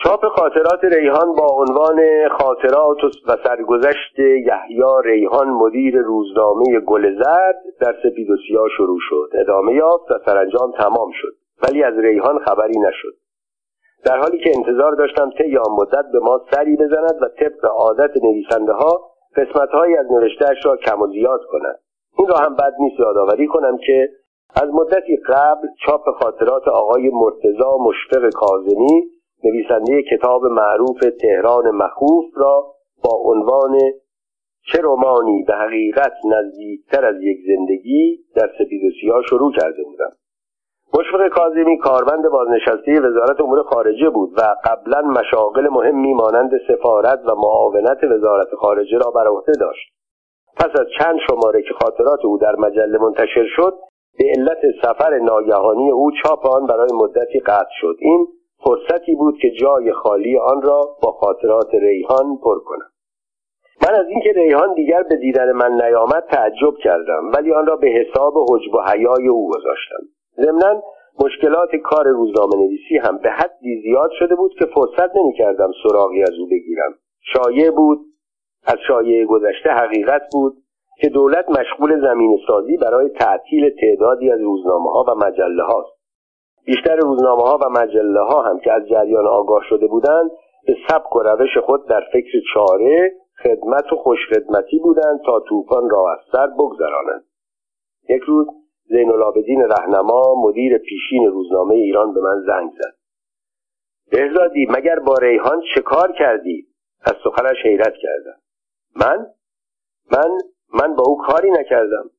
[0.03, 7.95] چاپ خاطرات ریحان با عنوان خاطرات و سرگذشت یحیی ریحان مدیر روزنامه گل زرد در
[8.03, 9.29] سپید و سیاه شروع شد.
[9.33, 11.33] ادامه یافت و سرانجام تمام شد.
[11.63, 13.13] ولی از ریحان خبری نشد.
[14.05, 18.11] در حالی که انتظار داشتم طی آن مدت به ما سری بزند و طبق عادت
[18.23, 19.01] نویسنده ها
[19.35, 21.79] قسمتهایی از نوشتهاش را کم و زیاد کند.
[22.17, 24.09] این را هم بد نیست یادآوری کنم که
[24.55, 32.75] از مدتی قبل چاپ خاطرات آقای مرتزا مشفق کازمی نویسنده کتاب معروف تهران مخوف را
[33.03, 33.77] با عنوان
[34.71, 40.11] چه رومانی به حقیقت نزدیکتر از یک زندگی در سپید و سیاه شروع کرده بودم.
[40.93, 47.35] مشفق کاظمی کارمند بازنشسته وزارت امور خارجه بود و قبلا مشاغل مهمی مانند سفارت و
[47.35, 49.93] معاونت وزارت خارجه را بر عهده داشت.
[50.57, 53.73] پس از چند شماره که خاطرات او در مجله منتشر شد
[54.17, 57.95] به علت سفر ناگهانی او چاپ آن برای مدتی قطع شد.
[57.99, 58.27] این
[58.63, 62.89] فرصتی بود که جای خالی آن را با خاطرات ریحان پر کنم.
[63.87, 67.87] من از اینکه ریحان دیگر به دیدن من نیامد تعجب کردم ولی آن را به
[67.87, 69.99] حساب حجب و حیای او گذاشتم.
[70.37, 70.83] ضمنا
[71.25, 76.33] مشکلات کار روزنامه نویسی هم به حدی زیاد شده بود که فرصت نمی‌کردم سراغی از
[76.39, 76.93] او بگیرم.
[77.33, 77.99] شایع بود
[78.67, 80.53] از شایعه گذشته حقیقت بود
[81.01, 85.98] که دولت مشغول زمین سازی برای تعطیل تعدادی از روزنامه ها و مجله هاست
[86.69, 90.31] بیشتر روزنامه ها و مجله ها هم که از جریان آگاه شده بودند
[90.67, 93.11] به سبک و روش خود در فکر چاره
[93.43, 97.23] خدمت و خوشخدمتی بودند تا طوفان را از سر بگذرانند.
[98.09, 98.47] یک روز
[98.89, 102.95] زین العابدین رهنما مدیر پیشین روزنامه ایران به من زنگ زد.
[104.11, 106.67] بهزادی مگر با ریحان چه کار کردی؟
[107.01, 108.39] از سخنش حیرت کردم.
[108.95, 109.27] من؟
[110.11, 110.37] من
[110.73, 112.09] من با او کاری نکردم.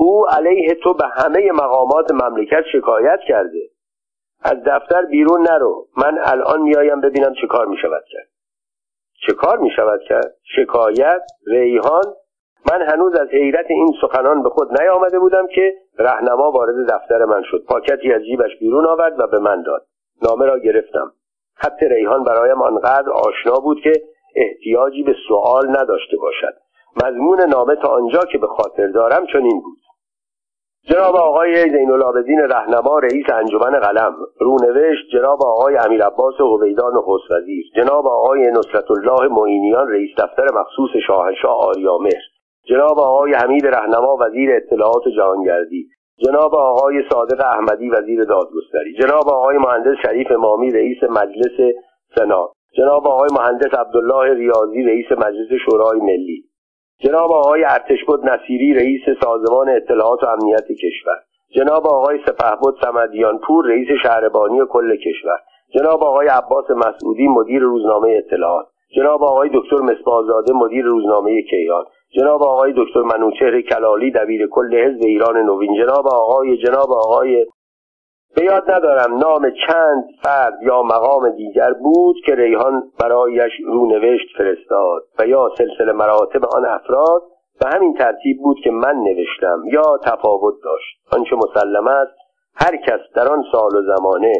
[0.00, 3.67] او علیه تو به همه مقامات مملکت شکایت کرده.
[4.42, 5.86] از دفتر بیرون نرو.
[5.96, 8.28] من الان میایم ببینم چه کار می‌شود کرد.
[9.26, 12.04] چه کار می‌شود کرد؟ شکایت ریحان.
[12.72, 17.42] من هنوز از حیرت این سخنان به خود نیامده بودم که رهنما وارد دفتر من
[17.42, 17.64] شد.
[17.68, 19.86] پاکتی از جیبش بیرون آورد و به من داد.
[20.22, 21.12] نامه را گرفتم.
[21.54, 23.92] خط ریحان برایم آنقدر آشنا بود که
[24.36, 26.54] احتیاجی به سوال نداشته باشد.
[27.04, 29.78] مضمون نامه تا آنجا که به خاطر دارم چنین بود.
[30.84, 34.14] جناب آقای زین العابدین رهنما رئیس انجمن قلم.
[34.40, 40.46] رونوشت جناب آقای امیر عباس هویدان نخست وزیر جناب آقای نصرت الله معینیان رئیس دفتر
[40.54, 42.22] مخصوص شاهنشاه آریامهر
[42.68, 45.88] جناب آقای حمید رهنما وزیر اطلاعات و جهانگردی.
[46.26, 48.94] جناب آقای صادق احمدی وزیر دادگستری.
[49.00, 51.74] جناب آقای مهندس شریف امامی رئیس مجلس
[52.16, 52.48] سنا.
[52.76, 56.47] جناب آقای مهندس عبدالله ریاضی رئیس مجلس شورای ملی.
[57.04, 61.14] جناب آقای ارتشبد نصیری رئیس سازمان اطلاعات و امنیت کشور.
[61.54, 65.38] جناب آقای سپهبد سمدیان پور رئیس شهربانی کل کشور.
[65.74, 68.66] جناب آقای عباس مسعودی مدیر روزنامه اطلاعات.
[68.96, 71.84] جناب آقای دکتر مصباحزاده مدیر روزنامه کیان.
[72.16, 75.74] جناب آقای دکتر منوچهر کلالی دبیر کل حزب ایران نوین.
[75.74, 77.46] جناب آقای جناب آقای
[78.36, 85.02] به یاد ندارم نام چند فرد یا مقام دیگر بود که ریحان برایش رونوشت فرستاد
[85.18, 87.22] و یا سلسله مراتب آن افراد
[87.60, 90.98] به همین ترتیب بود که من نوشتم یا تفاوت داشت.
[91.12, 92.18] آنچه مسلم است
[92.54, 94.32] هر کس در آن سال و زمانه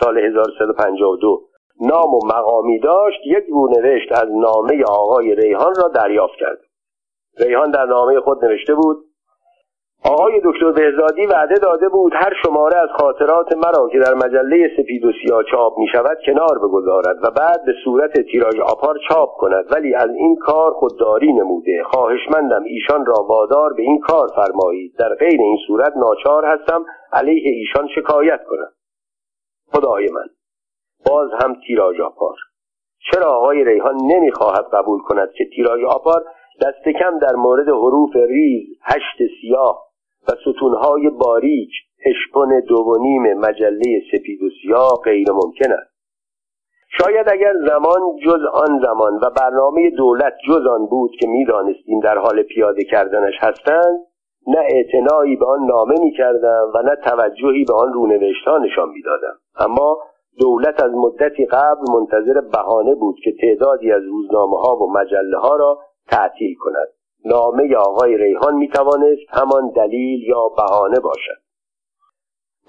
[0.00, 1.40] سال 1352
[1.80, 6.58] نام و مقامی داشت یک رونوشت از نامه آقای ریحان را دریافت کرد.
[7.38, 9.05] ریحان در نامه خود نوشته بود
[10.10, 15.04] آقای دکتر بهزادی وعده داده بود هر شماره از خاطرات مرا که در مجله سپید
[15.04, 19.64] و سیاه چاپ می شود کنار بگذارد و بعد به صورت تیراژ آپار چاپ کند.
[19.72, 21.82] ولی از این کار خودداری نموده.
[21.84, 24.94] خواهشمندم ایشان را وادار به این کار فرمایید.
[24.98, 28.70] در غیر این صورت ناچار هستم علیه ایشان شکایت کنم.
[29.72, 30.28] خدای من.
[31.06, 32.34] باز هم تیراژ آپار.
[33.12, 36.24] چرا آقای ریحان نمی‌خواهد قبول کند که تیراژ آپار
[36.62, 39.85] دست کم در مورد حروف ریز هشت سیاه
[40.28, 41.70] و ستونهای باریک
[42.06, 45.96] اشپن دو و نیم مجله سپید و سیاه غیر ممکن است.
[46.98, 52.18] شاید اگر زمان جز آن زمان و برنامه دولت جز آن بود که می‌دانستیم در
[52.18, 54.06] حال پیاده کردنش هستند
[54.46, 59.38] نه اعتنایی به آن نامه می‌کردم و نه توجهی به آن رونوشتها نشان می‌دادم.
[59.58, 59.98] اما
[60.38, 65.56] دولت از مدتی قبل منتظر بهانه بود که تعدادی از روزنامه ها و مجله ها
[65.56, 65.78] را
[66.10, 66.88] تعطیل کند.
[67.24, 71.46] نامه آقای ریحان می توانست همان دلیل یا بهانه باشد.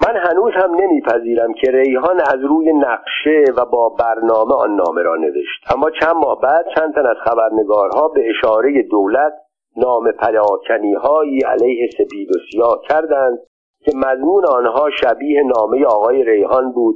[0.07, 5.15] من هنوز هم نمیپذیرم که ریحان از روی نقشه و با برنامه آن نامه را
[5.15, 5.71] نوشت.
[5.75, 9.33] اما چند ماه بعد چند تن از خبرنگارها به اشاره دولت
[9.77, 13.39] نام پراکنی هایی علیه سپید و سیاه کردند
[13.85, 16.95] که مضمون آنها شبیه نامه آقای ریحان بود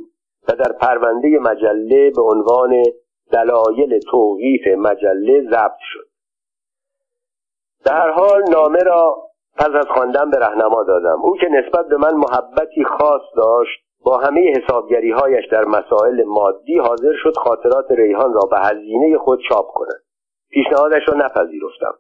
[0.50, 2.84] و در پرونده مجله به عنوان
[3.32, 6.11] دلایل توقیف مجله ضبط شد.
[7.86, 9.18] در حال نامه را
[9.58, 11.22] پس از خواندن به رهنما دادم.
[11.22, 16.78] او که نسبت به من محبتی خاص داشت با همه حسابگری هایش در مسائل مادی
[16.78, 20.02] حاضر شد خاطرات ریحان را به هزینه خود چاپ کند.
[20.50, 21.94] پیشنهادش را نپذیرفتم.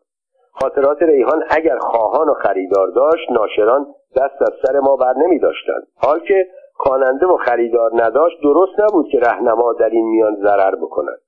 [0.51, 5.87] خاطرات ریحان اگر خواهان و خریدار داشت ناشران دست از سر ما بر نمی داشتند.
[5.97, 11.19] حال که خواننده و خریدار نداشت درست نبود که رهنما در این میان ضرر بکند.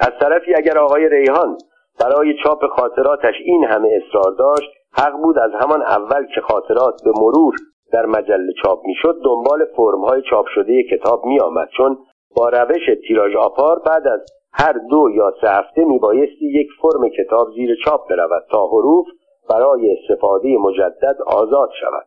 [0.00, 1.58] از طرفی اگر آقای ریحان
[2.00, 7.10] برای چاپ خاطراتش این همه اصرار داشت حق بود از همان اول که خاطرات به
[7.16, 7.54] مرور
[7.92, 11.98] در مجله چاپ می‌شد دنبال فرمهای چاپ شده کتاب می آمد چون
[12.36, 14.20] با روش تیراژ آپار بعد از
[14.52, 19.06] هر دو یا سه هفته میبایستی یک فرم کتاب زیر چاپ برود تا حروف
[19.50, 22.06] برای استفاده مجدد آزاد شود.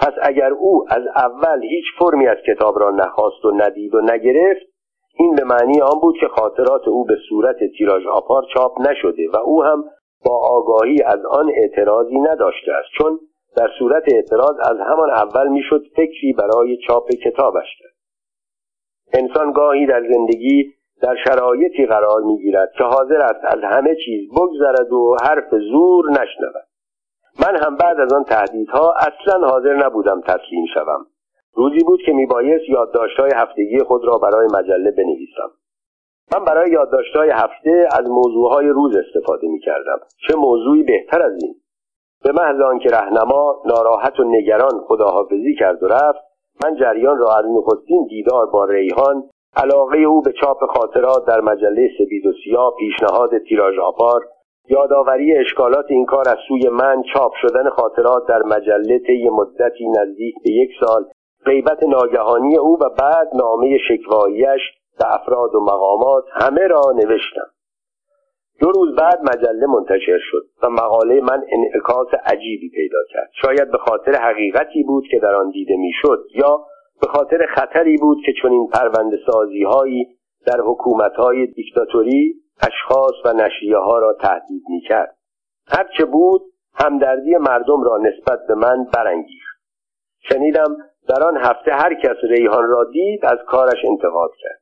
[0.00, 4.73] پس اگر او از اول هیچ فرمی از کتاب را نخواست و ندید و نگرفت
[5.18, 9.36] این به معنی آن بود که خاطرات او به صورت تیراژ آپار چاپ نشده و
[9.36, 9.84] او هم
[10.24, 13.18] با آگاهی از آن اعتراضی نداشته است چون
[13.56, 17.94] در صورت اعتراض از همان اول می‌شد فکری برای چاپ کتابش کرد.
[19.12, 20.72] انسان گاهی در زندگی
[21.02, 26.64] در شرایطی قرار می‌گیرد که حاضر است از همه چیز بگذرد و حرف زور نشنود.
[27.40, 31.06] من هم بعد از آن تهدیدها اصلا حاضر نبودم تسلیم شوم.
[31.54, 35.50] روزی بود که میبایست یادداشتهای هفتگی خود را برای مجله بنویسم.
[36.34, 39.98] من برای یادداشتهای هفته از موضوعهای روز استفاده می‌کردم.
[40.28, 41.54] چه موضوعی بهتر از این؟
[42.24, 46.20] به محض آنکه رهنما ناراحت و نگران خداحافظی کرد و رفت
[46.64, 49.22] من جریان را از نخستین دیدار با ریحان
[49.56, 54.26] علاقه او به چاپ خاطرات در مجله سپید و سیاه پیشنهاد تیراژ آپار
[54.68, 60.34] یادآوری اشکالات این کار از سوی من چاپ شدن خاطرات در مجله طی مدتی نزدیک
[60.44, 61.04] به یک سال
[61.46, 64.60] غیبت ناگهانی او و بعد نامه شکواییش
[64.98, 67.50] به افراد و مقامات همه را نوشتم.
[68.60, 73.30] دو روز بعد مجله منتشر شد و مقاله من انعکاس عجیبی پیدا کرد.
[73.42, 76.66] شاید به خاطر حقیقتی بود که در آن دیده می‌شد یا
[77.00, 80.06] به خاطر خطری بود که چنین پرونده سازی هایی
[80.46, 85.16] در حکومت های دیکتاتوری اشخاص و نشریه ها را تهدید می کرد
[85.66, 86.42] هرچه بود
[86.74, 89.54] همدردی مردم را نسبت به من برانگیخت.
[90.28, 90.76] شنیدم
[91.08, 94.60] در آن هفته هر کس ریحان را دید از کارش انتقاد کرد.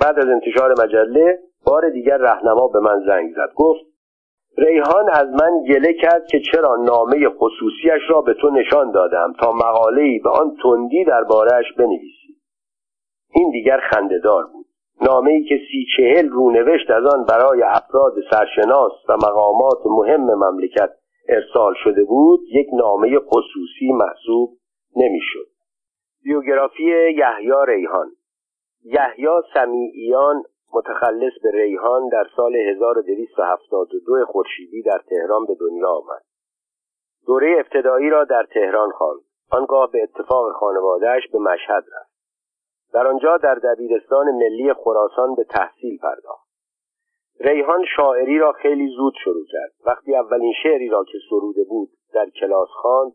[0.00, 3.54] بعد از انتشار مجله بار دیگر رهنما به من زنگ زد.
[3.56, 3.80] گفت
[4.58, 9.52] ریحان از من گله کرد که چرا نامه خصوصیش را به تو نشان دادم تا
[9.52, 12.36] مقاله‌ای به آن تندی دربارهش بنویسی.
[13.34, 14.66] این دیگر خندهدار بود.
[15.00, 20.90] نامه ای که سی چهل رونوشت از آن برای افراد سرشناس و مقامات مهم مملکت
[21.28, 24.50] ارسال شده بود یک نامه خصوصی محسوب
[24.96, 25.51] نمی‌شد.
[26.24, 26.82] بیوگرافی
[27.16, 28.10] یحیی ریحان.
[28.84, 30.42] یحیی سمیعیان
[30.74, 36.22] متخلص به ریحان در سال 1272 خورشیدی در تهران به دنیا آمد.
[37.26, 39.20] دوره ابتدایی را در تهران خواند.
[39.50, 42.12] آنگاه به اتفاق خانوادهش به مشهد رفت.
[42.92, 46.48] در آنجا در دبیرستان ملی خراسان به تحصیل پرداخت.
[47.40, 49.72] ریحان شاعری را خیلی زود شروع کرد.
[49.86, 53.12] وقتی اولین شعری را که سروده بود در کلاس خواند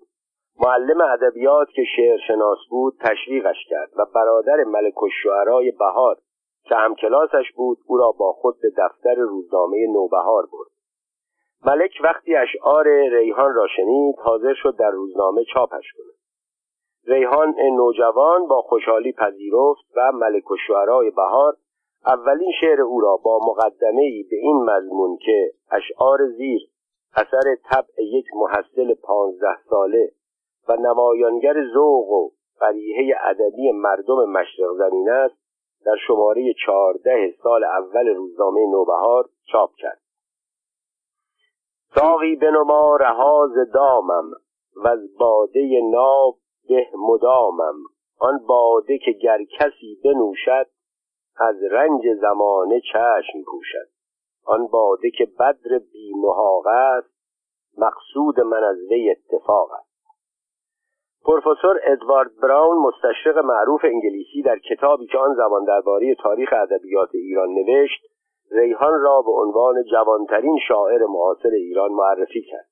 [0.60, 6.18] معلم ادبیات که شعر شناس بود تشویقش کرد و برادر ملک الشعرای بهار
[6.64, 10.72] که همکلاسش بود او را با خود به دفتر روزنامه نوبهار برد.
[11.66, 16.18] ملک وقتی اشعار ریحان را شنید حاضر شد در روزنامه چاپش کند.
[17.08, 20.56] ریحان نوجوان با خوشحالی پذیرفت و ملک و
[21.16, 21.54] بهار
[22.06, 26.62] اولین شعر او را با مقدمه ای به این مضمون که اشعار زیر
[27.16, 30.12] اثر طبع یک محصل پانزده ساله
[30.70, 35.36] و نمایانگر ذوق و فریحه ادبی مردم مشرق زمین است
[35.86, 40.02] در شماره چهارده سال اول روزنامه نوبهار چاپ کرد.
[41.96, 44.32] ساقی بنما رهاز دامم
[44.76, 46.36] و از باده ناب
[46.70, 47.76] به مدامم.
[48.20, 50.68] آن باده که گر کسی بنوشد
[51.40, 53.90] از رنج زمانه چشم پوشد.
[54.46, 56.14] آن باده که بدر بی
[56.66, 57.18] است
[57.78, 59.87] مقصود من از وی اتفاق است.
[61.26, 67.50] پروفسور ادوارد براون مستشرق معروف انگلیسی در کتابی که آن زمان درباره تاریخ ادبیات ایران
[67.50, 68.02] نوشت
[68.52, 72.68] ریحان را به عنوان جوانترین شاعر معاصر ایران معرفی کرد.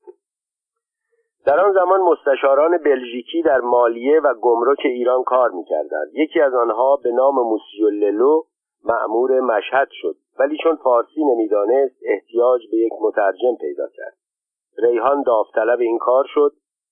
[1.45, 6.07] در آن زمان مستشاران بلژیکی در مالیه و گمرک ایران کار می‌کردند.
[6.13, 8.41] یکی از آنها به نام موسیو للو
[8.85, 14.17] معمور مشهد شد ولی چون فارسی نمی‌دانست احتیاج به یک مترجم پیدا کرد.
[14.77, 16.51] ریحان داوطلب این کار شد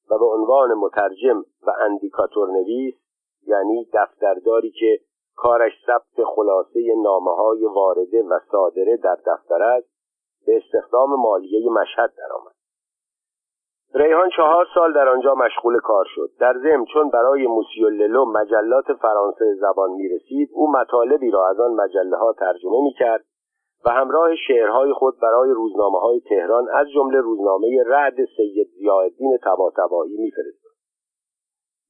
[0.10, 2.96] و به عنوان مترجم و اندیکاتور نویس
[3.48, 5.00] یعنی دفترداری که
[5.36, 9.88] کارش ثبت خلاصه نامه های وارده و صادره در دفتر است
[10.46, 12.54] به استخدام مالیه مشهد درآمد.
[13.96, 16.30] ریحان چهار سال در آنجا مشغول کار شد.
[16.40, 21.72] در ضمن چون برای موسیوللو مجلات فرانسه زبان می رسید او مطالبی را از آن
[21.72, 23.26] مجله ها ترجمه می کرد
[23.86, 30.18] و همراه شعرهای خود برای روزنامه های تهران از جمله روزنامه رعد سید زیاءالدین طباطبایی
[30.18, 30.74] میفرستاد.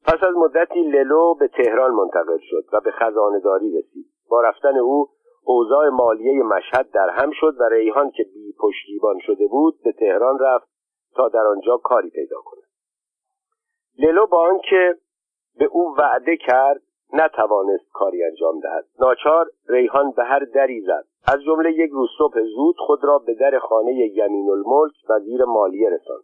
[0.06, 4.06] پس از مدتی للو به تهران منتقل شد و به خزانهداری رسید.
[4.30, 5.10] با رفتن او
[5.46, 10.40] اوضاع مالیه مشهد در هم شد و ریحان که بی پشتیبان شده بود به تهران
[10.40, 10.68] رفت
[11.16, 12.64] تا در آنجا کاری پیدا کند.
[14.00, 14.96] للو با آنکه
[15.60, 16.82] به او وعده کرد
[17.14, 18.86] نتوانست کاری انجام دهد.
[19.00, 21.06] ناچار ریحان به هر دری زد.
[21.34, 25.90] از جمله یک روز صبح زود خود را به در خانه یمین الملک وزیر مالیه
[25.90, 26.24] رساند.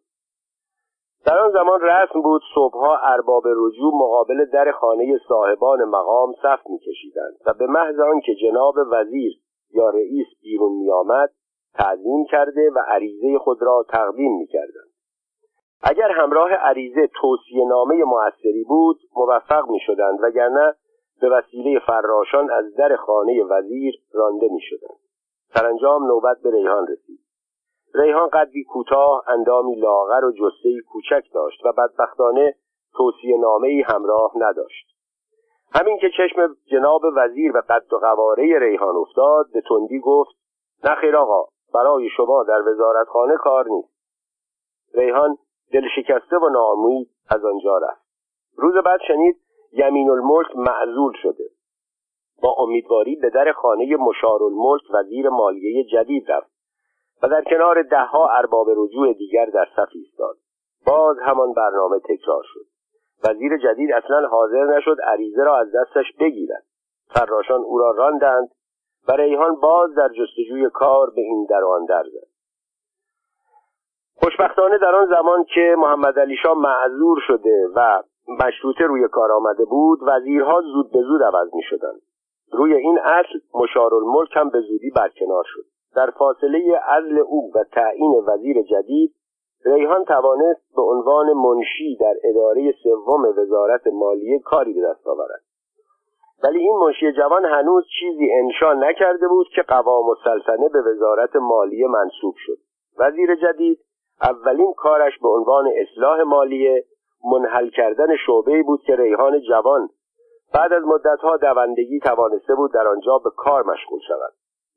[1.25, 7.37] در آن زمان رسم بود صبحها ارباب رجوع مقابل در خانه صاحبان مقام صف میکشیدند
[7.45, 9.31] و به محض آنکه جناب وزیر
[9.73, 11.29] یا رئیس بیرون میآمد
[11.73, 14.88] تعظیم کرده و عریضه خود را تقدیم می‌کردند.
[15.81, 20.75] اگر همراه عریضه توصیه نامه موثری بود موفق می شدند وگرنه
[21.21, 24.99] به وسیله فراشان از در خانه وزیر رانده می شدند
[25.53, 27.19] سرانجام نوبت به ریحان رسید.
[27.95, 32.55] ریحان قدری کوتاه اندامی لاغر و جسهای کوچک داشت و بدبختانه
[32.93, 34.87] توصیه نامه همراه نداشت.
[35.73, 40.35] همین که چشم جناب وزیر به قد و قواره ریحان افتاد به تندی گفت
[40.83, 43.93] نخیر آقا برای شما در وزارتخانه کار نیست.
[44.93, 45.37] ریحان
[45.71, 48.01] دل شکسته و ناامید از آنجا رفت.
[48.55, 49.35] روز بعد شنید
[49.71, 51.43] یمین الملک معذول شده.
[52.41, 56.51] با امیدواری به در خانه مشار الملک وزیر مالیه جدید رفت
[57.23, 60.37] و در کنار دهها ارباب رجوع دیگر در صف ایستاد.
[60.87, 62.65] باز همان برنامه تکرار شد.
[63.23, 66.63] وزیر جدید اصلا حاضر نشد عریضه را از دستش بگیرد.
[67.07, 68.49] فراشان او را راندند
[69.07, 72.28] و ریحان باز در جستجوی کار به این در آن در زد.
[74.23, 78.01] خوشبختانه در آن زمان که محمد علی شاه معذور شده و
[78.39, 82.01] مشروطه روی کار آمده بود وزیرها زود به زود عوض می شدند
[82.51, 85.63] روی این اصل مشارالملک هم به زودی برکنار شد.
[85.95, 89.15] در فاصله عزل او و تعیین وزیر جدید
[89.65, 95.41] ریحان توانست به عنوان منشی در اداره سوم وزارت مالیه کاری به دست آورد.
[96.43, 101.87] ولی این منشی جوان هنوز چیزی انشا نکرده بود که قوام السلطنه به وزارت مالیه
[101.87, 102.57] منصوب شد.
[102.99, 103.79] وزیر جدید
[104.21, 106.85] اولین کارش به عنوان اصلاح مالیه
[107.31, 109.89] منحل کردن شعبه بود که ریحان جوان
[110.53, 114.33] بعد از مدتها دوندگی توانسته بود در آنجا به کار مشغول شود.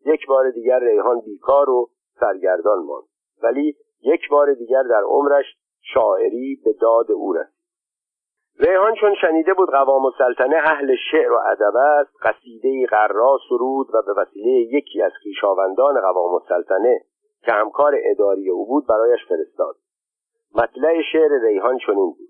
[0.06, 1.90] یک بار دیگر ریحان بیکار و
[2.20, 3.04] سرگردان ماند.
[3.42, 5.44] ولی یک بار دیگر در عمرش
[5.94, 7.62] شاعری به داد او رسید.
[8.60, 14.02] ریحان چون شنیده بود قوام السلطنه اهل شعر و ادب است قصیده قرا سرود و
[14.02, 17.00] به وسیله یکی از خویشاوندان قوام السلطنه
[17.44, 19.76] که همکار اداری او بود برایش فرستاد.
[20.54, 22.28] مطلع شعر ریحان چنین بود.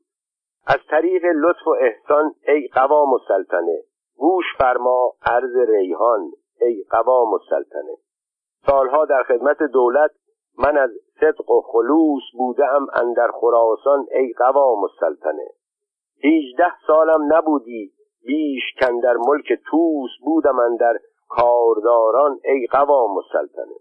[0.67, 3.83] از طریق لطف و احسان ای قوام السلطنه
[4.17, 7.97] گوش فرما عرض ریحان ای قوام السلطنه.
[8.67, 10.11] سالها در خدمت دولت
[10.59, 10.91] من از
[11.21, 15.47] صدق و خلوص بودم اندر خراسان ای قوام السلطنه.
[16.17, 17.93] هیچده سالم نبودی
[18.27, 20.99] بیش کندر ملک توس بودم اندر
[21.29, 23.75] کارداران ای قوام السلطنه.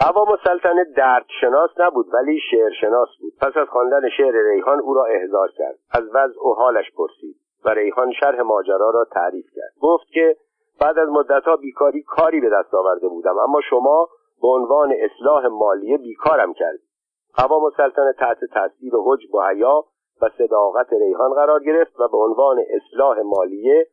[0.00, 3.32] قوام السلطنه درد شناس نبود ولی شعر شناس بود.
[3.40, 5.78] پس از خواندن شعر ریحان او را احضار کرد.
[5.90, 9.72] از وضع و حالش پرسید و ریحان شرح ماجرا را تعریف کرد.
[9.82, 10.36] گفت که
[10.80, 14.08] بعد از مدتها بیکاری کاری به دست آورده بودم اما شما
[14.42, 16.88] به عنوان اصلاح مالیه بیکارم کردید.
[17.36, 19.84] قوام السلطنه تحت تاثیر حجب و حیا
[20.22, 23.86] و صداقت ریحان قرار گرفت و به عنوان اصلاح مالیه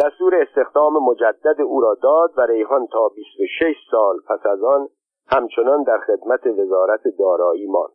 [0.00, 4.88] دستور استخدام مجدد او را داد و ریحان تا 26 سال پس از آن
[5.32, 7.92] همچنان در خدمت وزارت دارایی ماند.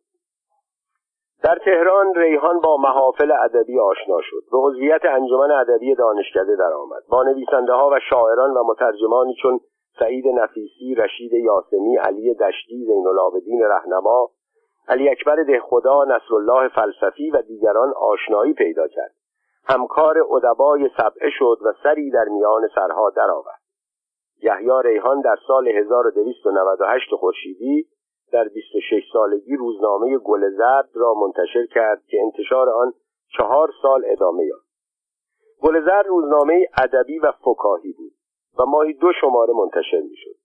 [1.44, 4.44] در تهران ریحان با محافل ادبی آشنا شد.
[4.52, 7.04] به عضویت انجمن ادبی دانشکده درآمد.
[7.10, 9.60] با نویسنده ها و شاعران و مترجمانی چون
[10.00, 14.30] سعید نفیسی رشید یاسمی علی دشتی زین العابدین رهنما
[14.88, 19.12] علی اکبر دهخدا نصرالله فلسفی و دیگران آشنایی پیدا کرد.
[19.68, 23.65] همکار ادبای سبعه شد و سری در میان سرها درآورد.
[24.42, 27.88] یحیی ریحان در سال 1298 خورشیدی
[28.32, 32.94] در 26 سالگی روزنامه گل زرد را منتشر کرد که انتشار آن
[33.38, 34.66] چهار سال ادامه یافت.
[35.62, 38.12] گل زرد روزنامه ادبی و فکاهی بود
[38.60, 40.36] و ماهی دو شماره منتشر می‌شد.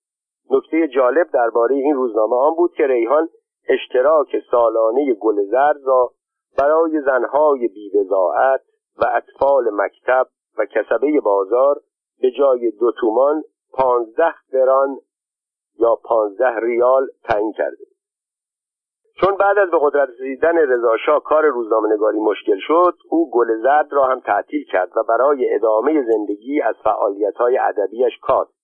[0.51, 3.29] نکته جالب درباره این روزنامه آن بود که ریحان
[3.69, 6.11] اشتراک سالانه گل زرد را
[6.59, 8.61] برای زنهای بیبزاعت
[8.99, 10.27] و اطفال مکتب
[10.59, 11.81] و کسبه بازار
[12.21, 13.43] به جای دو تومان
[13.73, 14.99] پانزده قران
[15.79, 17.85] یا پانزده ریال تعیین کرده.
[19.21, 23.93] چون بعد از به قدرت رسیدن رضاشاه کار روزنامه نگاری مشکل شد او گل زرد
[23.93, 28.61] را هم تعطیل کرد و برای ادامه زندگی از فعالیت های ادبیش کاست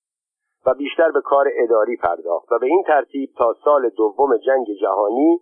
[0.66, 5.40] و بیشتر به کار اداری پرداخت و به این ترتیب تا سال دوم جنگ جهانی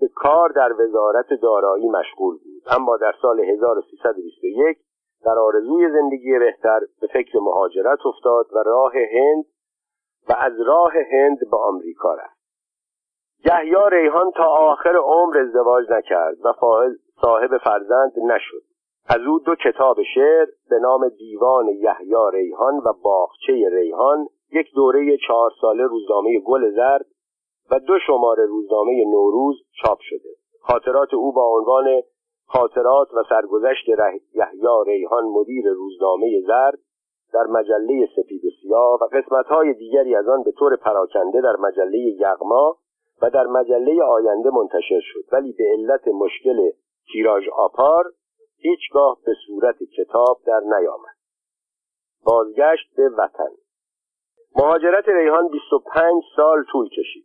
[0.00, 2.62] به کار در وزارت دارایی مشغول بود.
[2.70, 4.78] اما در سال 1321
[5.24, 9.44] در آرزوی زندگی بهتر به فکر مهاجرت افتاد و راه هند
[10.28, 12.44] و از راه هند به آمریکا رفت.
[13.44, 16.52] یحیی ریحان تا آخر عمر ازدواج نکرد و
[17.20, 18.62] صاحب فرزند نشد.
[19.08, 25.16] از او دو کتاب شعر به نام دیوان یحیی ریحان و باغچه ریحان یک دوره
[25.26, 27.06] چهار ساله روزنامه گل زرد
[27.70, 30.28] و دو شماره روزنامه نوروز چاپ شده.
[30.60, 32.02] خاطرات او با عنوان
[32.46, 36.78] خاطرات و سرگذشت یحیی ریحان مدیر روزنامه زرد
[37.34, 41.98] در مجله سپید و سیاه و قسمتهای دیگری از آن به طور پراکنده در مجله
[41.98, 42.76] یغما
[43.22, 45.24] و در مجله آینده منتشر شد.
[45.32, 46.70] ولی به علت مشکل
[47.12, 48.12] تیراژ آپار
[48.58, 51.14] هیچگاه به صورت کتاب در نیامد.
[52.24, 53.50] بازگشت به وطن.
[54.56, 57.24] مهاجرت ریحان 25 سال طول کشید.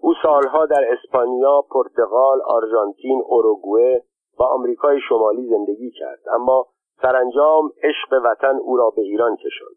[0.00, 4.04] او سالها در اسپانیا، پرتغال، آرژانتین، اوروگوئه
[4.40, 6.18] و آمریکای شمالی زندگی کرد.
[6.34, 6.66] اما
[7.02, 9.76] سرانجام عشق وطن او را به ایران کشاند.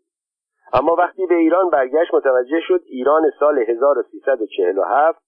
[0.73, 5.21] اما وقتی به ایران برگشت متوجه شد ایران سال 1347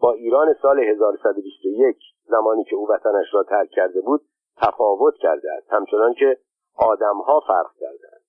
[0.00, 4.20] با ایران سال 1121 زمانی که او وطنش را ترک کرده بود
[4.56, 5.72] تفاوت کرده است.
[5.72, 6.38] همچنان که
[6.78, 8.26] آدمها فرق کردند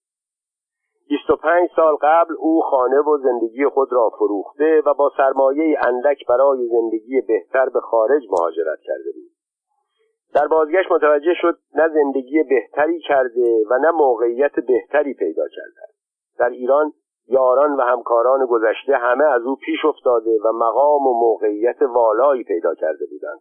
[1.10, 6.68] 25 سال قبل او خانه و زندگی خود را فروخته و با سرمایه اندک برای
[6.68, 9.37] زندگی بهتر به خارج مهاجرت کرده بود.
[10.34, 15.82] در بازگشت متوجه شد نه زندگی بهتری کرده و نه موقعیت بهتری پیدا کرده.
[16.40, 16.94] در ایران
[17.28, 22.76] یاران و همکاران گذشته همه از او پیش افتاده و مقام و موقعیت والایی پیدا
[22.76, 23.40] کرده بودند.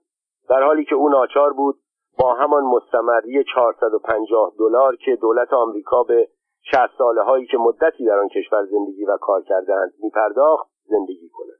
[0.48, 1.76] در حالی که او ناچار بود
[2.18, 6.28] با همان مستمری 450 دلار که دولت آمریکا به
[6.62, 11.28] 60 ساله هایی که مدتی در آن کشور زندگی و کار کردند می پرداخت زندگی
[11.28, 11.55] کند.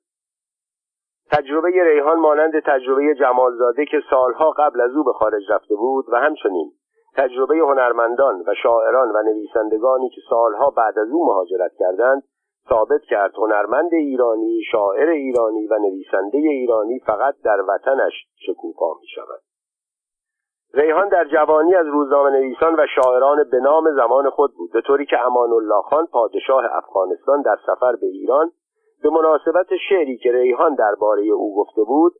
[1.33, 6.17] تجربه ریحان مانند تجربه جمالزاده که سالها قبل از او به خارج رفته بود و
[6.17, 6.73] همچنین
[7.17, 12.23] تجربه هنرمندان و شاعران و نویسندگانی که سالها بعد از او مهاجرت کردند
[12.69, 19.41] ثابت کرد هنرمند ایرانی شاعر ایرانی و نویسنده ایرانی فقط در وطنش شکوفا می شود
[20.75, 25.07] ریحان در جوانی از روزنامه نویسان و شاعران به نام زمان خود بود به طوری
[25.07, 28.51] که امان الله خان پادشاه افغانستان در سفر به ایران
[29.07, 32.13] به مناسبت شعری که ریحان درباره او گفته بود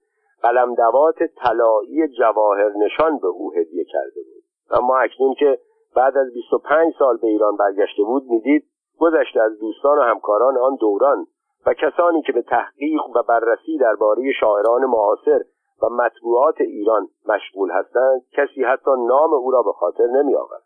[0.43, 4.43] قلمدوات طلایی جواهر نشان به او هدیه کرده بود.
[4.71, 5.59] اما اکنون که
[5.97, 8.65] بعد از 25 سال به ایران برگشته بود می‌دید
[8.99, 11.27] گذشته از دوستان و همکاران آن دوران
[11.67, 15.41] و کسانی که به تحقیق و بررسی درباره شاعران معاصر
[15.83, 20.63] و مطبوعات ایران مشغول هستند کسی حتی نام او را به خاطر نمی آورد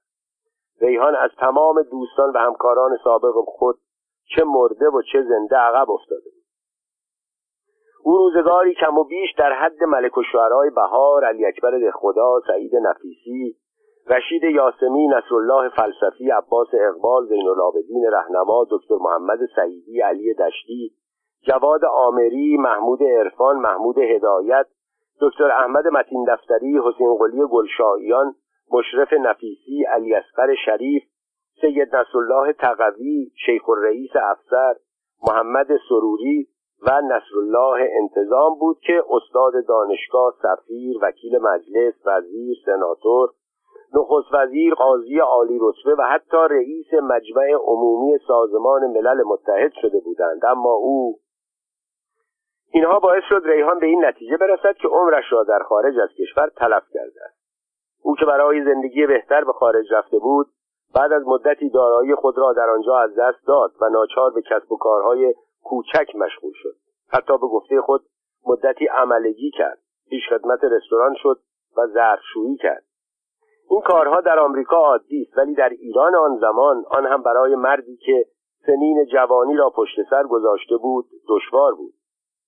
[0.81, 3.79] ریحان از تمام دوستان و همکاران سابق خود
[4.37, 6.41] چه مرده و چه زنده عقب افتاده بود.
[8.05, 12.77] او روزگاری کم و بیش در حد ملک و شعرهای بهار علی اکبر خدا سعید
[12.77, 13.57] نفیسی
[14.07, 20.91] رشید یاسمی نصرالله فلسفی عباس اقبال زین العابدین رهنما دکتر محمد سعیدی علی دشتی
[21.47, 24.67] جواد آمری محمود عرفان محمود هدایت
[25.21, 28.35] دکتر احمد متین دفتری حسین قلی گلشاییان
[28.73, 31.03] مشرف نفیسی علی اصغر شریف
[31.61, 34.75] سید نصرالله تقوی شیخ الرئیس افسر
[35.29, 36.49] محمد سروری
[36.87, 43.31] و نصرالله انتظام بود که استاد دانشگاه سفیر وکیل مجلس وزیر سناتور
[43.95, 50.45] نخست وزیر قاضی عالی رتبه و حتی رئیس مجمع عمومی سازمان ملل متحد شده بودند.
[50.45, 51.19] اما او
[52.73, 56.51] اینها باعث شد ریحان به این نتیجه برسد که عمرش را در خارج از کشور
[56.57, 57.41] تلف کرده است.
[58.03, 60.47] او که برای زندگی بهتر به خارج رفته بود
[60.95, 64.73] بعد از مدتی دارایی خود را در آنجا از دست داد و ناچار به کسب
[64.73, 65.35] و کارهای
[65.65, 66.75] کوچک مشغول شد.
[67.09, 68.03] حتی به گفته خود
[68.47, 69.79] مدتی عملگی کرد.
[70.11, 71.39] پیش خدمت رستوران شد
[71.77, 72.85] و ظرفشویی کرد.
[73.71, 77.97] این کارها در آمریکا عادی است ولی در ایران آن زمان آن هم برای مردی
[77.97, 78.27] که
[78.67, 81.93] سنین جوانی را پشت سر گذاشته بود دشوار بود.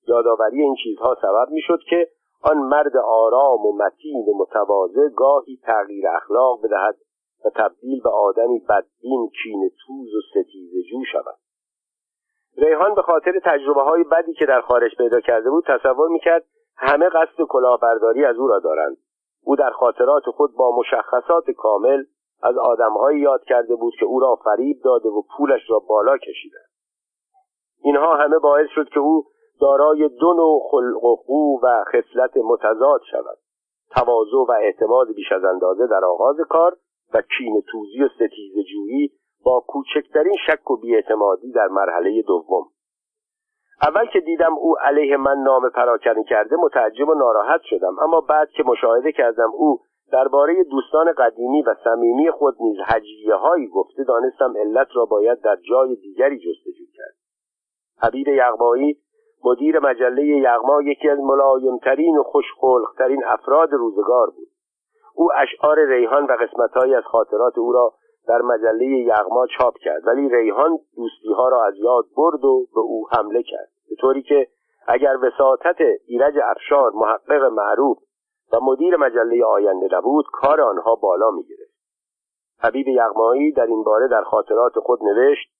[0.09, 2.09] یادآوری این چیزها سبب می‌شد که
[2.43, 6.97] آن مرد آرام و متین و متواضع گاهی تغییر اخلاق بدهد
[7.45, 11.38] و تبدیل به آدمی بدبین کین توز و ستیزه جو شود.
[12.57, 16.45] ریحان به خاطر تجربه های بدی که در خارج پیدا کرده بود تصور می‌کرد
[16.76, 18.97] همه قصد کلاهبرداری از او را دارند.
[19.45, 22.05] او در خاطرات خود با مشخصات کامل
[22.43, 26.70] از آدمهایی یاد کرده بود که او را فریب داده و پولش را بالا کشیدند
[27.82, 29.24] اینها همه باعث شد که او
[29.61, 33.38] دارای دو نوع خلق و خو و خصلت متضاد شود.
[33.90, 36.76] تواضع و اعتماد بیش از اندازه در آغاز کار
[37.15, 39.11] و کین توزی و ستیز جویی
[39.45, 42.65] با کوچکترین شک و بیاعتمادی در مرحله دوم.
[43.83, 48.51] اول که دیدم او علیه من نام پراکنی کرده متعجب و ناراحت شدم اما بعد
[48.51, 49.79] که مشاهده کردم او
[50.13, 55.57] درباره دوستان قدیمی و صمیمی خود نیز هجیه هایی گفته دانستم علت را باید در
[55.71, 57.15] جای دیگری جستجو کرد.
[58.03, 58.99] حبیب یغمایی
[59.45, 64.49] مدیر مجله یغما یکی از ملایمترین و خوشخلقترین افراد روزگار بود.
[65.15, 67.93] او اشعار ریحان و قسمتهایی از خاطرات او را
[68.29, 72.81] در مجله یغما چاپ کرد ولی ریحان دوستی ها را از یاد برد و به
[72.81, 73.69] او حمله کرد.
[73.91, 74.47] به طوری که
[74.87, 77.99] اگر وساطت ایرج افشار محقق معروف
[78.53, 81.73] و مدیر مجله آینده نبود کار آنها بالا می‌گرفت.
[82.59, 85.53] حبیب یغمایی در این باره در خاطرات خود نوشت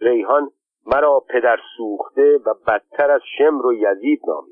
[0.00, 0.50] ریحان
[0.86, 4.51] مرا پدر سوخته و بدتر از شمر و یزید نامید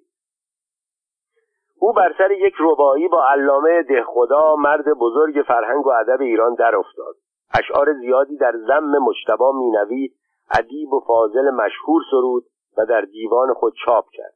[1.80, 6.76] او بر سر یک ربایی با علامه دهخدا مرد بزرگ فرهنگ و ادب ایران در
[6.76, 7.14] افتاد
[7.58, 10.10] اشعار زیادی در زم مجتبا مینوی
[10.58, 12.44] ادیب و فاضل مشهور سرود
[12.78, 14.34] و در دیوان خود چاپ کرد.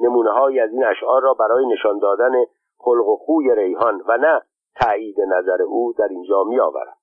[0.00, 2.32] نمونه از این اشعار را برای نشان دادن
[2.78, 4.42] خلق و خوی ریحان و نه
[4.80, 6.94] تایید نظر او در اینجا می آورم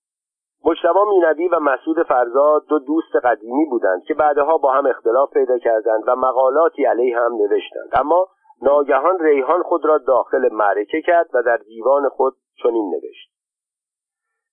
[0.66, 5.58] مجتبا مینوی و مسعود فرزاد دو دوست قدیمی بودند که بعدها با هم اختلاف پیدا
[5.58, 7.90] کردند و مقالاتی علیه هم نوشتند.
[7.94, 8.28] اما
[8.62, 13.32] ناگهان ریحان خود را داخل معرکه کرد و در دیوان خود چنین نوشت.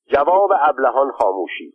[0.07, 1.73] جواب ابلهان خاموشی.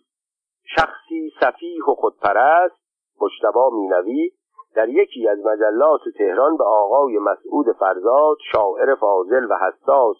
[0.76, 2.76] شخصی صفیح و خودپرست
[3.22, 4.32] مجتبا مینوی
[4.76, 10.18] در یکی از مجلات تهران به آقای مسعود فرزاد شاعر فاضل و حساس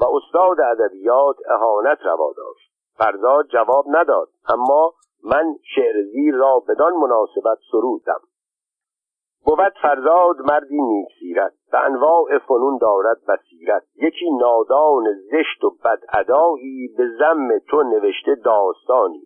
[0.00, 2.70] و استاد ادبیات اهانت روا داشت.
[2.98, 4.92] فرزاد جواب نداد اما
[5.24, 8.20] من شعر زیر را بدان مناسبت سرودم.
[9.44, 11.36] بود فرزاد مردی نیک
[11.72, 13.82] و انواع فنون دارد بصیرت.
[13.96, 19.22] یکی نادان زشت و بد ادایی به زم تو نوشته داستانی.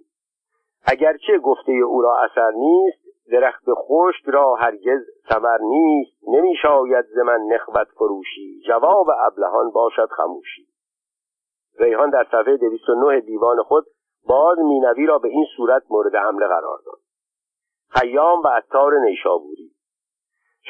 [0.86, 6.28] اگرچه گفته او را اثر نیست درخت خشک را هرگز ثمر نیست.
[6.28, 10.66] نمی شاید ز من نخوت فروشی جواب ابلهان باشد خموشی.
[11.78, 13.84] ریحان در صفحه 209 دیوان خود
[14.28, 16.98] باز مینوی را به این صورت مورد حمله قرار داد.
[17.88, 19.74] خیام و عطار نیشابوری.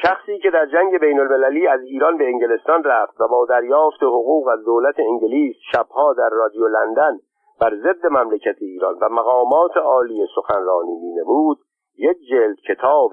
[0.01, 4.47] شخصی که در جنگ بین المللی از ایران به انگلستان رفت و با دریافت حقوق
[4.47, 7.19] از دولت انگلیس شبها در رادیو لندن
[7.61, 11.57] بر ضد مملکت ایران و مقامات عالی سخنرانی مینمود
[11.97, 13.11] یک جلد کتاب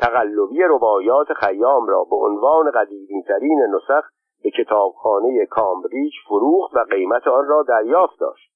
[0.00, 4.04] تقلبی ربایات خیام را به عنوان قدیمیترین نسخ
[4.42, 8.50] به کتابخانه کامبریج فروخت و قیمت آن را دریافت داشت.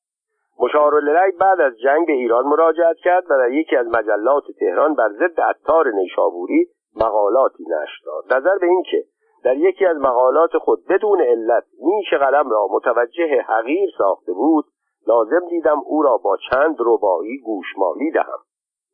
[0.60, 5.08] مشارالله بعد از جنگ به ایران مراجعت کرد و در یکی از مجلات تهران بر
[5.08, 8.34] ضد عطار نیشابوری مقالاتی نشر داد.
[8.34, 9.04] نظر به اینکه
[9.44, 14.64] در یکی از مقالات خود بدون علت نیش قلم را متوجه حقیر ساخته بود
[15.06, 18.38] لازم دیدم او را با چند رباعی گوشمالی دهم.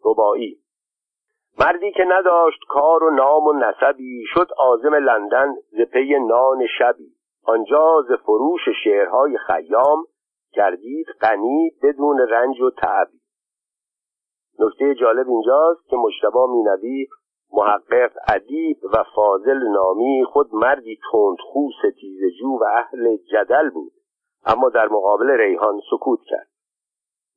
[0.05, 0.57] رباعی.
[1.61, 7.13] مردی که نداشت کار و نام و نسبی شد عازم لندن ز پی نان شبی.
[7.45, 10.05] آنجا ز فروش شعرهای خیام
[10.53, 13.21] گردید غنی بدون رنج و تعبی.
[14.59, 17.07] نکته جالب اینجاست که مشتبا مینوی
[17.53, 23.93] محقق ادیب و فاضل نامی خود مردی تندخو ستیزجو و اهل جدل بود.
[24.47, 26.49] اما در مقابل ریحان سکوت کرد.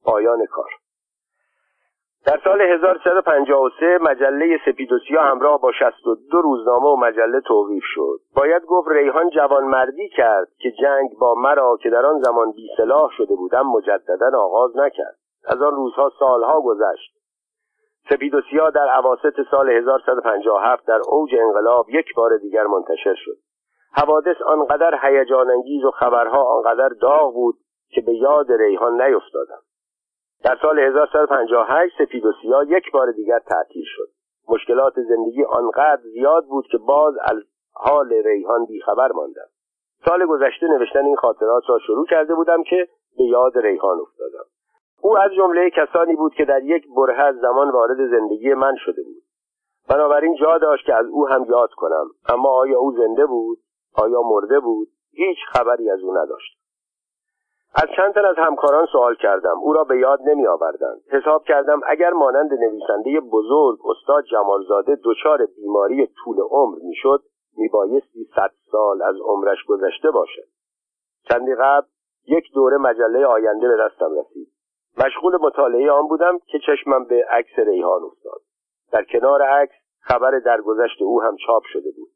[0.05, 0.69] پایان کار.
[2.25, 8.19] در سال 1353 مجله سپید و سیاه همراه با 62 روزنامه و مجله توقیف شد.
[8.35, 13.09] باید گفت ریحان جوانمردی کرد که جنگ با مرا که در آن زمان بی سلاح
[13.17, 15.17] شده بودم مجددا آغاز نکرد.
[15.45, 17.12] از آن روزها سالها گذشت.
[18.09, 23.37] سپید و سیاه در عواست سال 1157 در اوج انقلاب یک بار دیگر منتشر شد.
[23.91, 27.55] حوادث آنقدر هیجان انگیز و خبرها آنقدر داغ بود
[27.89, 29.61] که به یاد ریحان نیفتادم.
[30.43, 34.07] در سال 1158 سپید و سیاه یک بار دیگر تعطیل شد.
[34.49, 37.37] مشکلات زندگی آنقدر زیاد بود که باز از
[37.73, 39.47] حال ریحان بیخبر ماندم.
[40.05, 42.87] سال گذشته نوشتن این خاطرات را شروع کرده بودم که
[43.17, 44.45] به یاد ریحان افتادم.
[45.03, 49.03] او از جمله کسانی بود که در یک بره از زمان وارد زندگی من شده
[49.03, 49.23] بود.
[49.89, 52.05] بنابراین جا داشت که از او هم یاد کنم.
[52.29, 53.57] اما آیا او زنده بود؟
[53.97, 56.57] آیا مرده بود؟ هیچ خبری از او نداشت
[57.75, 59.59] از چند تن از همکاران سوال کردم.
[59.59, 65.45] او را به یاد نمی آوردند حساب کردم اگر مانند نویسنده بزرگ استاد جمالزاده دچار
[65.45, 67.23] بیماری طول عمر می‌شد
[67.57, 70.47] میبایستی صد سال از عمرش گذشته باشد.
[71.29, 71.87] چندی قبل
[72.27, 74.52] یک دوره مجله آینده به دستم رسید.
[74.97, 78.41] مشغول مطالعه آن بودم که چشمم به عکس ریحان افتاد.
[78.91, 82.09] در کنار عکس خبر درگذشت او هم چاپ شده بود.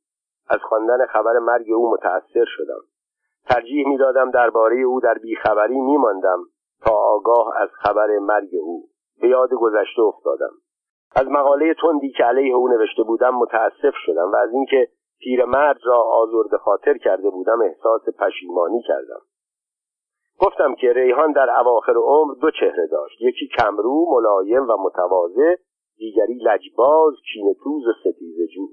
[0.50, 2.82] از خواندن خبر مرگ او متأثر شدم.
[3.50, 6.40] ترجیح می‌دادم درباره او در بیخبری میماندم
[6.86, 8.84] تا آگاه از خبر مرگ او
[9.22, 10.52] به یاد گذشته افتادم.
[11.16, 14.88] از مقاله تندی که علیه او نوشته بودم متاسف شدم و از اینکه
[15.20, 19.22] پیرمرد را آزرد خاطر کرده بودم احساس پشیمانی کردم.
[20.40, 23.22] گفتم که ریحان در اواخر عمر دو چهره داشت.
[23.22, 25.56] یکی کمرو ملایم و متواضع
[25.98, 28.68] دیگری لجباز کینتوز و ستیزجو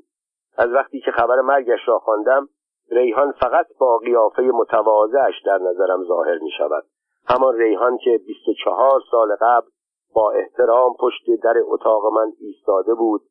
[0.57, 2.49] از وقتی که خبر مرگش را خواندم
[2.91, 6.85] ریحان فقط با قیافه متواضعش در نظرم ظاهر می شود
[7.29, 9.67] همان ریحان که 24 سال قبل
[10.15, 13.23] با احترام پشت در اتاق من ایستاده بود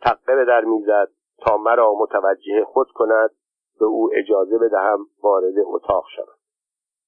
[0.00, 1.08] تقه به در می‌زد
[1.38, 3.30] تا مرا متوجه خود کند
[3.80, 6.37] به او اجازه بدهم وارد اتاق شود